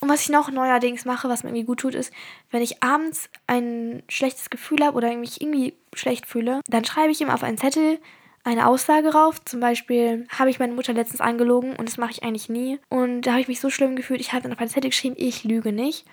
Und 0.00 0.08
was 0.08 0.22
ich 0.22 0.28
noch 0.28 0.50
neuerdings 0.50 1.04
mache, 1.04 1.28
was 1.28 1.42
mir 1.42 1.50
irgendwie 1.50 1.66
gut 1.66 1.80
tut, 1.80 1.94
ist, 1.94 2.12
wenn 2.50 2.62
ich 2.62 2.82
abends 2.82 3.28
ein 3.48 4.02
schlechtes 4.08 4.48
Gefühl 4.50 4.84
habe 4.84 4.96
oder 4.96 5.14
mich 5.16 5.40
irgendwie 5.40 5.74
schlecht 5.92 6.26
fühle, 6.26 6.60
dann 6.68 6.84
schreibe 6.84 7.10
ich 7.10 7.20
ihm 7.20 7.30
auf 7.30 7.42
einen 7.42 7.58
Zettel 7.58 7.98
eine 8.44 8.68
Aussage 8.68 9.12
rauf. 9.12 9.44
Zum 9.44 9.58
Beispiel 9.58 10.26
habe 10.36 10.50
ich 10.50 10.60
meine 10.60 10.74
Mutter 10.74 10.92
letztens 10.92 11.20
angelogen 11.20 11.74
und 11.74 11.88
das 11.88 11.98
mache 11.98 12.12
ich 12.12 12.22
eigentlich 12.22 12.48
nie. 12.48 12.78
Und 12.88 13.22
da 13.22 13.32
habe 13.32 13.40
ich 13.40 13.48
mich 13.48 13.60
so 13.60 13.70
schlimm 13.70 13.96
gefühlt, 13.96 14.20
ich 14.20 14.32
habe 14.32 14.42
dann 14.42 14.52
auf 14.52 14.60
einen 14.60 14.70
Zettel 14.70 14.90
geschrieben, 14.90 15.16
ich 15.18 15.42
lüge 15.42 15.72
nicht. 15.72 16.06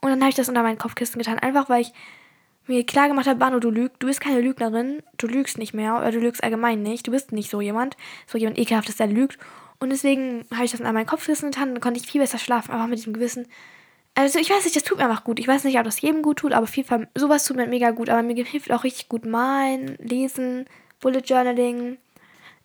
Und 0.00 0.10
dann 0.10 0.20
habe 0.20 0.30
ich 0.30 0.36
das 0.36 0.48
unter 0.48 0.62
meinen 0.62 0.78
Kopfkissen 0.78 1.18
getan, 1.18 1.38
einfach 1.38 1.68
weil 1.68 1.82
ich 1.82 1.92
mir 2.66 2.84
klar 2.84 3.08
gemacht 3.08 3.26
habe, 3.26 3.38
Bano, 3.38 3.58
du 3.58 3.70
lügst, 3.70 3.96
du 3.98 4.06
bist 4.06 4.20
keine 4.20 4.40
Lügnerin, 4.40 5.02
du 5.18 5.26
lügst 5.26 5.58
nicht 5.58 5.74
mehr 5.74 5.96
oder 5.96 6.10
du 6.10 6.18
lügst 6.18 6.42
allgemein 6.42 6.82
nicht, 6.82 7.06
du 7.06 7.10
bist 7.10 7.32
nicht 7.32 7.50
so 7.50 7.60
jemand, 7.60 7.96
so 8.26 8.38
jemand 8.38 8.58
ekelhaftes, 8.58 8.96
der 8.96 9.06
lügt. 9.06 9.38
Und 9.80 9.90
deswegen 9.90 10.44
habe 10.52 10.64
ich 10.64 10.70
das 10.70 10.80
an 10.80 10.94
meinen 10.94 11.06
Kopfkissen 11.06 11.50
getan 11.50 11.68
und 11.68 11.74
dann 11.74 11.82
konnte 11.82 12.00
ich 12.00 12.06
viel 12.06 12.20
besser 12.20 12.38
schlafen, 12.38 12.72
einfach 12.72 12.86
mit 12.86 12.98
diesem 12.98 13.12
Gewissen. 13.12 13.46
Also 14.14 14.38
ich 14.38 14.48
weiß 14.48 14.64
nicht, 14.64 14.76
das 14.76 14.84
tut 14.84 14.98
mir 14.98 15.04
einfach 15.04 15.24
gut. 15.24 15.40
Ich 15.40 15.48
weiß 15.48 15.64
nicht, 15.64 15.76
ob 15.76 15.84
das 15.84 16.00
jedem 16.00 16.22
gut 16.22 16.38
tut, 16.38 16.52
aber 16.52 16.64
auf 16.64 16.76
jeden 16.76 16.88
Fall, 16.88 17.08
sowas 17.16 17.44
tut 17.44 17.56
mir 17.56 17.66
mega 17.66 17.90
gut. 17.90 18.08
Aber 18.08 18.22
mir 18.22 18.44
hilft 18.44 18.70
auch 18.70 18.84
richtig 18.84 19.08
gut 19.08 19.26
malen, 19.26 19.96
lesen, 19.98 20.66
Bullet 21.00 21.22
Journaling, 21.24 21.98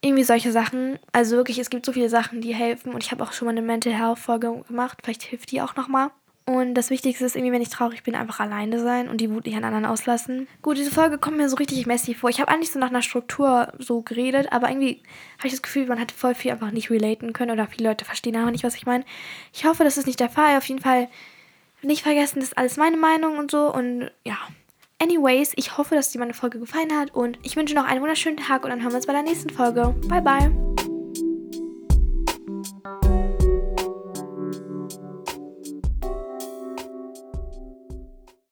irgendwie 0.01 0.23
solche 0.23 0.51
Sachen. 0.51 0.99
Also 1.11 1.37
wirklich, 1.37 1.57
es 1.57 1.71
gibt 1.71 1.85
so 1.85 1.91
viele 1.91 2.09
Sachen, 2.09 2.41
die 2.41 2.53
helfen. 2.53 2.93
Und 2.93 3.03
ich 3.03 3.11
habe 3.11 3.23
auch 3.23 3.33
schon 3.33 3.47
mal 3.47 3.51
eine 3.51 3.63
Mental 3.63 3.93
Health 3.93 4.19
Folge 4.19 4.63
gemacht. 4.67 4.99
Vielleicht 5.03 5.23
hilft 5.23 5.51
die 5.51 5.61
auch 5.61 5.75
nochmal. 5.75 6.11
Und 6.49 6.73
das 6.73 6.89
Wichtigste 6.89 7.23
ist 7.25 7.35
irgendwie, 7.35 7.51
wenn 7.51 7.61
ich 7.61 7.69
traurig 7.69 8.01
bin, 8.01 8.15
einfach 8.15 8.39
alleine 8.39 8.79
sein 8.79 9.07
und 9.07 9.21
die 9.21 9.29
Wut 9.29 9.45
nicht 9.45 9.55
an 9.55 9.63
anderen 9.63 9.85
auslassen. 9.85 10.47
Gut, 10.63 10.77
diese 10.77 10.89
Folge 10.89 11.19
kommt 11.19 11.37
mir 11.37 11.47
so 11.47 11.57
richtig 11.57 11.85
messy 11.85 12.15
vor. 12.15 12.31
Ich 12.31 12.41
habe 12.41 12.51
eigentlich 12.51 12.71
so 12.71 12.79
nach 12.79 12.89
einer 12.89 13.03
Struktur 13.03 13.71
so 13.77 14.01
geredet, 14.01 14.51
aber 14.51 14.67
irgendwie 14.67 15.03
habe 15.37 15.45
ich 15.45 15.53
das 15.53 15.61
Gefühl, 15.61 15.85
man 15.85 15.99
hat 15.99 16.11
voll 16.11 16.33
viel 16.33 16.49
einfach 16.49 16.71
nicht 16.71 16.89
relaten 16.89 17.33
können 17.33 17.51
oder 17.51 17.67
viele 17.67 17.89
Leute 17.89 18.03
verstehen 18.03 18.35
einfach 18.35 18.49
nicht, 18.49 18.63
was 18.63 18.73
ich 18.73 18.87
meine. 18.87 19.05
Ich 19.53 19.65
hoffe, 19.65 19.83
das 19.83 19.99
ist 19.99 20.07
nicht 20.07 20.19
der 20.19 20.29
Fall. 20.29 20.57
Auf 20.57 20.65
jeden 20.65 20.81
Fall 20.81 21.07
nicht 21.83 22.01
vergessen, 22.01 22.39
das 22.39 22.49
ist 22.49 22.57
alles 22.57 22.77
meine 22.77 22.97
Meinung 22.97 23.37
und 23.37 23.51
so. 23.51 23.71
Und 23.71 24.09
ja. 24.25 24.39
Anyways, 24.97 25.53
ich 25.55 25.77
hoffe, 25.77 25.93
dass 25.93 26.09
dir 26.09 26.17
meine 26.17 26.33
Folge 26.33 26.59
gefallen 26.59 26.97
hat 26.97 27.13
und 27.13 27.37
ich 27.43 27.55
wünsche 27.55 27.75
noch 27.75 27.85
einen 27.85 28.01
wunderschönen 28.01 28.37
Tag 28.37 28.63
und 28.63 28.71
dann 28.71 28.81
hören 28.81 28.91
wir 28.91 28.97
uns 28.97 29.05
bei 29.05 29.13
der 29.13 29.21
nächsten 29.21 29.51
Folge. 29.51 29.95
Bye, 30.07 30.23
bye. 30.23 30.68